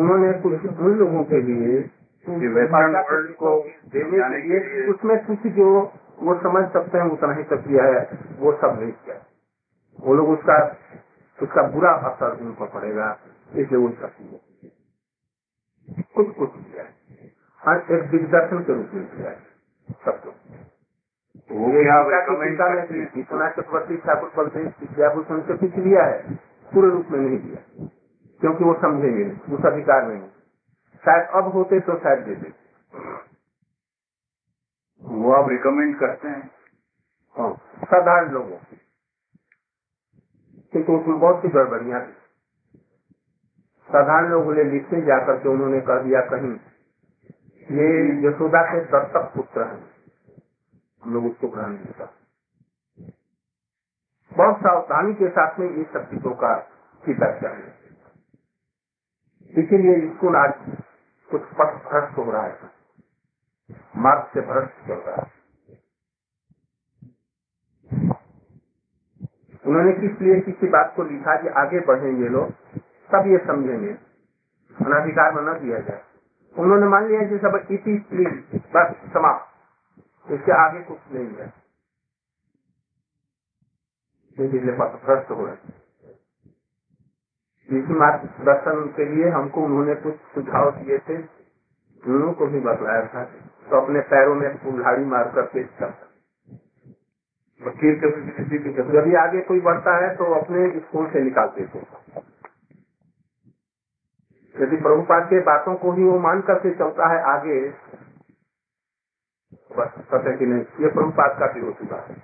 उन्होंने 0.00 0.32
कुछ 0.32 0.66
उन 0.80 0.94
लोगों 0.94 1.24
के 1.24 1.42
लिए 1.42 1.90
को 2.26 3.50
देने 3.88 4.18
के 4.20 4.48
लिए 4.48 4.86
उसमें 4.86 5.26
कुछ 5.26 5.46
जो 5.52 5.68
वो 6.20 6.34
समझ 6.40 6.72
सकते 6.72 6.98
हैं 6.98 7.04
उतना 7.04 7.32
ही 7.34 7.42
तक 7.42 7.64
किया 7.68 7.84
है 7.84 8.00
वो 8.38 8.52
सब 8.52 8.80
नहीं 8.80 8.92
किया। 8.92 9.16
वो 10.00 10.14
लोग 10.14 10.28
उसका 10.28 10.56
उसका 11.42 11.62
बुरा 11.62 11.92
असर 11.92 12.38
उन 12.40 12.52
पर 12.52 12.66
पड़ेगा 12.66 13.18
इसलिए 13.56 13.80
उसका 13.80 14.08
कुछ 16.16 16.34
कुछ 16.36 16.50
किया 16.50 16.82
है। 16.82 16.90
हाँ 17.62 17.76
एक 17.76 18.10
दिग्दर्शन 18.10 18.62
के 18.62 18.74
रूप 18.74 18.90
में 18.94 19.06
किया 19.06 19.30
है। 19.30 19.49
विश्वनाथ 23.16 23.50
चक्रवर्ती 23.50 23.96
ठाकुर 23.96 24.32
बलदेव 24.36 24.66
विद्याभूषण 24.80 25.40
से 25.40 25.56
कुछ 25.56 25.74
लिया 25.74 26.04
है 26.04 26.34
पूरे 26.74 26.90
रूप 26.90 27.06
में 27.10 27.20
नहीं 27.20 27.38
दिया 27.38 27.86
क्योंकि 28.40 28.64
वो 28.64 28.74
समझेंगे 28.74 29.24
नहीं 29.24 29.58
उस 29.58 29.64
अधिकार 29.64 30.06
में 30.06 30.14
नहीं। 30.14 30.28
शायद 31.04 31.28
अब 31.34 31.52
होते 31.52 31.80
तो 31.80 31.98
शायद 31.98 32.18
देते। 32.18 32.52
वो 35.02 35.32
आप 35.32 35.50
रिकमेंड 35.50 36.00
करते 36.00 36.28
हैं। 36.28 36.50
हाँ 37.36 37.52
साधारण 37.84 38.30
लोगों 38.30 38.56
की 38.56 38.80
क्योंकि 40.72 40.92
उसमें 40.92 41.20
बहुत 41.20 41.42
सी 41.42 41.48
गड़बड़ियाँ 41.48 42.06
थी 42.06 42.12
साधारण 43.88 44.28
लोगों 44.28 44.54
ने 44.54 44.64
लिखने 44.64 45.00
जाकर 45.02 45.38
के 45.38 45.48
उन्होंने 45.48 45.80
कर 45.80 46.02
दिया 46.04 46.20
कहीं 46.20 46.52
ये 47.70 47.88
यशोदा 48.28 48.62
के 48.62 48.80
दत्तक 48.80 49.32
पुत्र 49.36 49.62
हैं। 49.62 49.99
लोग 51.06 51.26
उसको 51.26 51.48
ग्रहण 51.48 51.72
नहीं 51.72 51.84
कर 51.84 52.14
बहुत 54.36 54.56
सावधानी 54.56 55.14
के 55.14 55.28
साथ 55.28 55.58
में 55.58 55.70
ये 55.70 55.84
सब 55.84 56.10
चीज़ों 56.10 56.34
का 56.34 56.60
स्वीकार 57.04 57.40
चाहिए 57.40 57.72
इसीलिए 59.50 60.14
स्कूल 60.14 60.36
आज 60.36 60.54
कुछ 61.30 61.42
पथ 61.42 61.90
भ्रष्ट 61.90 62.18
हो 62.18 62.30
रहा 62.30 62.42
है। 62.42 62.58
मार्ग 63.96 64.30
से 64.34 64.40
भ्रष्ट 64.40 64.86
चल 64.86 64.94
रहा 64.94 65.16
है। 65.16 65.32
उन्होंने 69.66 69.92
किस 69.92 70.20
लिए 70.20 70.40
किसी 70.40 70.66
बात 70.66 70.92
को 70.96 71.02
लिखा 71.02 71.42
कि 71.42 71.48
आगे 71.48 71.80
बढ़ेंगे 71.80 72.28
लोग? 72.28 72.50
तब 73.12 73.24
ये 73.26 73.38
समझेंगे। 73.38 73.90
अनाधिकार 74.86 75.34
में 75.34 75.42
न 75.42 75.60
दिया 75.60 75.78
जाए। 75.78 76.02
उन्होंने 76.58 76.86
मान 76.86 77.06
लिया 77.06 77.20
कि 77.20 77.38
सब 77.38 77.66
इति 77.70 78.06
प्लीज़ 78.10 78.56
बस 78.56 79.12
समाप्त। 79.12 79.49
इसके 80.26 80.52
आगे 80.58 80.80
कुछ 80.82 81.12
नहीं 81.12 81.36
है। 81.36 81.52
इसी 87.68 87.94
मार्गदर्शन 87.94 88.86
के 88.96 89.04
लिए 89.06 89.30
हमको 89.30 89.62
उन्होंने 89.62 89.94
कुछ 89.94 90.16
सुझाव 90.34 90.70
दिए 90.76 90.98
थे। 90.98 91.18
दोनों 92.02 92.32
को 92.32 92.46
भी 92.46 92.60
बतलाया 92.60 93.06
था 93.06 93.24
तो 93.70 93.80
अपने 93.80 94.00
पैरों 94.10 94.34
में 94.34 94.48
कुल्हाड़ी 94.58 95.04
मार 95.04 95.28
कर 95.32 95.46
पेश 95.46 95.68
करता 95.78 96.06
वकील 97.60 97.98
की 98.00 98.72
जब 98.72 98.90
भी 99.04 99.14
आगे 99.14 99.40
कोई 99.40 99.60
बढ़ता 99.60 99.96
है 99.96 100.14
तो 100.16 100.32
अपने 100.34 100.68
स्कूल 100.80 101.10
से 101.10 101.22
निकालते 101.22 101.66
थे 101.66 101.80
यदि 104.54 104.76
प्रभुपाद 104.76 105.26
के 105.26 105.40
बातों 105.40 105.74
को 105.76 105.92
ही 105.92 106.04
वो 106.04 106.18
मान 106.18 106.40
करके 106.42 106.74
चलता 106.74 107.08
है 107.12 107.20
आगे 107.32 107.58
बस 109.80 109.94
कहते 110.10 110.36
कि 110.38 110.46
नहीं 110.46 110.64
ये 110.80 110.90
प्रभुपाद 110.90 111.36
का 111.40 111.52
भी 111.52 111.60
हो 111.60 111.72
चुका 111.72 112.00
है। 112.00 112.16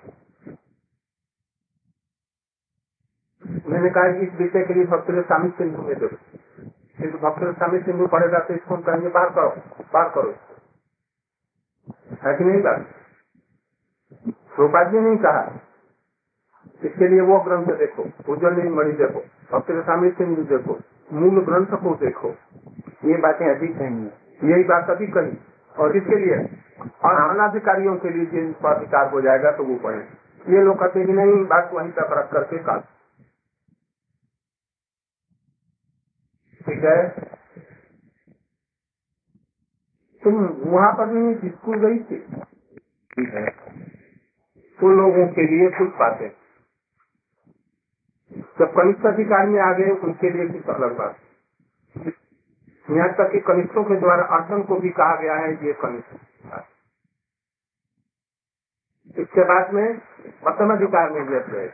मैंने 3.68 3.90
कहा 3.90 4.12
कि 4.12 4.26
इस 4.26 4.32
विषय 4.34 4.64
के 4.66 4.74
लिए 4.74 4.84
भक्त 4.86 5.10
स्वामी 5.26 5.50
सिंधु 5.50 5.82
में 5.82 5.98
दो 5.98 6.08
किन्तु 6.98 7.18
भक्त 7.18 7.42
स्वामी 7.58 7.80
सिंधु 7.80 8.06
पढ़ेगा 8.06 8.38
तो 8.40 8.54
इसको 8.54 8.76
कहेंगे 8.82 9.08
बाहर 9.10 9.30
करो 9.30 9.50
बाहर 9.94 10.08
करो 10.10 10.34
है 12.24 12.36
कि 12.38 12.44
नहीं 12.44 12.62
बात? 12.62 12.86
जी 14.90 15.00
नहीं 15.00 15.16
कहा। 15.16 15.42
इसके 16.84 17.08
लिए 17.08 17.20
वो 17.20 17.38
ग्रंथ 17.40 17.66
देखो 17.78 18.02
उज्जवल 18.32 18.68
मणि 18.70 18.92
देखो। 18.92 19.20
भक्त 19.52 19.72
स्वामी 19.84 20.10
सिंधु 20.10 20.42
देखो। 20.44 20.78
मूल 21.12 21.44
ग्रंथ 21.44 21.76
को 21.78 21.94
देखो। 21.96 22.30
ये 23.04 23.18
बातें 23.18 23.46
अधिक 23.46 23.76
कही 23.78 24.50
यही 24.52 24.64
बात 24.64 24.90
अधिक 24.90 25.14
कही। 25.14 25.38
और 25.74 25.96
इसके 25.96 26.16
लिए? 26.16 26.38
और 26.80 27.30
अनाधिकारियों 27.30 27.96
के 27.96 28.10
लिए 28.10 28.26
जिन 28.26 28.52
पर 28.52 28.74
अधिकार 28.74 29.10
हो 29.10 29.20
जाएगा 29.20 29.52
तो 29.52 29.64
वो 29.64 29.76
पढ़े। 29.76 30.56
ये 30.56 30.62
लोग 30.62 30.80
कहते 30.80 31.00
हैं 31.00 31.06
नहीं, 31.06 31.44
बात 31.44 31.70
वहीं 31.74 31.92
तक 31.92 32.08
रख 32.12 32.32
करके 32.32 32.58
काट 32.58 32.84
ठीक 36.60 36.84
है? 36.84 37.08
तुम 40.22 40.34
वहाँ 40.72 40.92
पर 40.92 41.06
नहीं, 41.06 41.50
स्कूल 41.50 41.78
गई 41.78 41.98
थी? 41.98 42.20
ठीक 43.10 43.34
है। 43.34 43.50
तो 44.78 44.88
लोगों 44.88 45.26
के 45.28 45.42
लिए 45.42 45.70
कुछ 45.70 45.88
बातें। 45.88 46.28
जब 48.58 48.72
कनिष्ठ 48.72 49.06
अधिकार 49.06 49.46
में 49.46 49.60
आ 49.60 49.72
गए, 49.72 49.90
उनके 49.90 50.30
लिए 50.30 50.48
कुछ 50.48 50.76
अलग 50.76 50.98
बात। 50.98 51.16
यहाँ 52.90 53.08
तक 53.12 53.32
कि 53.32 53.40
कनिष्ठों 53.40 53.84
के 53.84 53.96
द्वारा 54.00 54.24
अर्जन 54.36 54.62
को 54.62 54.76
भी 54.76 54.90
कहा 54.90 55.16
गया 55.16 55.34
है, 55.34 55.52
ये 55.66 55.72
कनिष्ठ। 55.72 56.35
इसके 59.16 59.44
बाद 59.44 59.74
में 59.74 59.98
प्रथम 60.44 60.72
अधिकार 60.72 61.10
में 61.10 61.26
जब 61.26 61.52
गए 61.52 61.72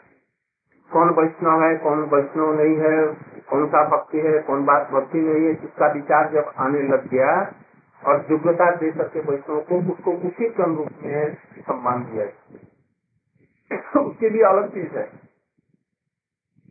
कौन 0.91 1.11
वैष्णव 1.11 1.63
है, 1.63 1.77
कौन 1.77 2.01
वैष्णव 2.01 2.61
नहीं 2.61 2.77
है, 2.77 3.07
कौन 3.41 3.67
सा 3.69 3.89
भक्ति 3.89 4.19
है, 4.19 4.39
कौन 4.39 4.65
बात 4.65 4.91
भक्ति 4.91 5.19
नहीं 5.19 5.45
है, 5.45 5.53
इसका 5.53 5.93
विचार 5.93 6.33
जब 6.33 6.53
आने 6.59 6.83
लग 6.83 7.09
गया 7.09 7.53
और 8.03 8.27
योग्यता 8.31 8.71
दे 8.77 8.91
करके 8.93 9.21
वैष्णव 9.21 9.61
को, 9.61 9.93
उसको 9.93 10.13
उसी 10.13 10.49
क्रम 10.51 10.77
रूप 10.77 10.89
में 11.03 11.35
सम्मान 11.35 12.05
दिया 12.05 12.25
उसके 14.01 14.29
लिए 14.29 14.43
अलग 14.43 14.69
चीज़ 14.75 14.99
है। 14.99 15.11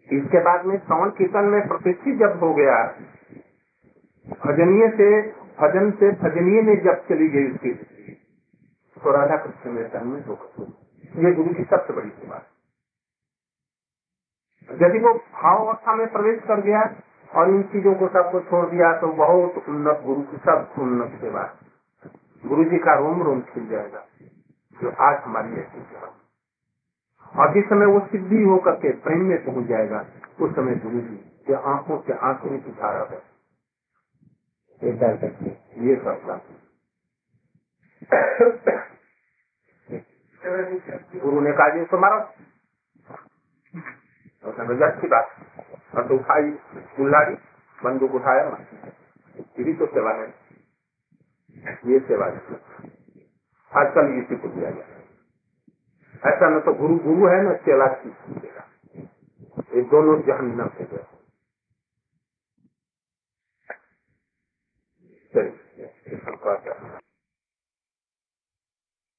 इसके 0.09 0.39
बाद 0.39 0.65
में 0.65 0.77
श्रवण 0.77 1.09
कीर्तन 1.09 1.45
में 1.45 1.67
प्रतिष्ठित 1.67 2.17
जब 2.17 2.39
हो 2.43 2.53
गया, 2.53 2.83
भजनीय 4.45 4.89
से, 4.89 5.21
भजन 5.61 5.91
से 5.91 6.11
भजनीय 6.11 6.61
में 6.61 6.83
जब 6.83 7.07
चली 7.07 7.27
गई 7.27 7.51
उसकी 7.51 7.90
तो 9.03 9.11
राधा 9.11 9.37
कृष्ण 9.37 9.71
में 9.71 10.05
में 10.05 10.25
होगा 10.25 10.65
ये 11.15 11.31
गुरु 11.31 11.53
की 11.53 11.63
सबसे 11.63 11.93
बड़ी 11.93 12.09
सेवा 12.09 12.41
यदि 14.71 14.99
वो 14.99 15.13
भाव 15.13 15.67
अवस्था 15.67 15.95
में 15.95 16.11
प्रवेश 16.11 16.39
कर 16.39 16.61
गया 16.61 16.95
और 17.35 17.49
इन 17.49 17.63
चीज़ों 17.63 17.95
को 17.95 18.07
सबको 18.07 18.39
छोड़ 18.39 18.69
दिया 18.69 18.97
तो 18.97 19.07
बहुत 19.07 19.63
उन्नत 19.69 20.01
गुरु 20.05 20.21
की 20.21 20.37
सब 20.37 20.73
उन्नत 20.79 21.21
सेवा 21.21 21.55
गुरु 22.45 22.63
जी 22.63 22.77
का 22.77 22.93
रोम 22.93 23.23
रोम 23.23 23.41
खिल 23.41 23.67
जाएगा, 23.67 24.05
जो 24.81 24.89
आज 24.89 25.23
हमारी 25.23 25.53
ऐसी 25.53 25.81
सेवा 25.81 26.07
और 27.39 27.53
जिस 27.53 27.65
समय 27.65 27.85
वो 27.85 27.99
सिद्धि 27.99 28.43
होकर 28.43 28.71
के 28.71 28.91
प्रेम 28.91 29.21
में 29.21 29.45
पहुँच 29.45 29.65
जाएगा, 29.65 30.05
उस 30.41 30.55
समय 30.55 30.75
गुरु 30.75 31.01
जी 31.01 31.15
के 31.47 31.53
आँखों 31.53 32.01
से 32.01 32.13
आँखों 32.13 32.49
में 32.49 32.63
सुधारा 32.63 33.09
है 33.11 33.23
ये 35.87 35.95
सब 35.95 36.60
गुरु 41.15 41.41
ने 41.41 41.51
कहा, 41.51 41.67
जी 41.69 41.97
मारो 41.97 42.19
तो 44.43 44.85
अच्छी 44.85 45.07
बात। 45.07 45.27
और 45.95 46.07
तो 46.07 46.15
उठाई 46.15 46.51
कुल्हाड़ी 46.97 47.35
बंदूक 47.83 48.11
उठाया 48.11 48.43
ये 49.35 49.63
भी 49.63 49.73
तो 49.73 49.85
सेवा 49.85 50.11
है। 50.11 50.27
ये 51.85 51.99
सेवा 51.99 52.25
है। 52.25 52.35
आजकल 53.71 54.13
इसी 54.13 54.35
को 54.35 54.47
दिया 54.47 54.71
गया 54.71 54.85
ऐसा 56.29 56.49
न 56.49 56.59
तो 56.59 56.73
गुरु 56.73 56.95
गुरु 56.99 57.27
है, 57.27 57.41
न 57.41 57.53
चेला 57.57 57.87
देगा 57.87 58.63
ये 59.75 59.81
दोनों 59.81 60.21
जहन्नम 60.21 60.67
से 60.67 60.83
गए। 60.83 61.05
चलिए 65.33 67.00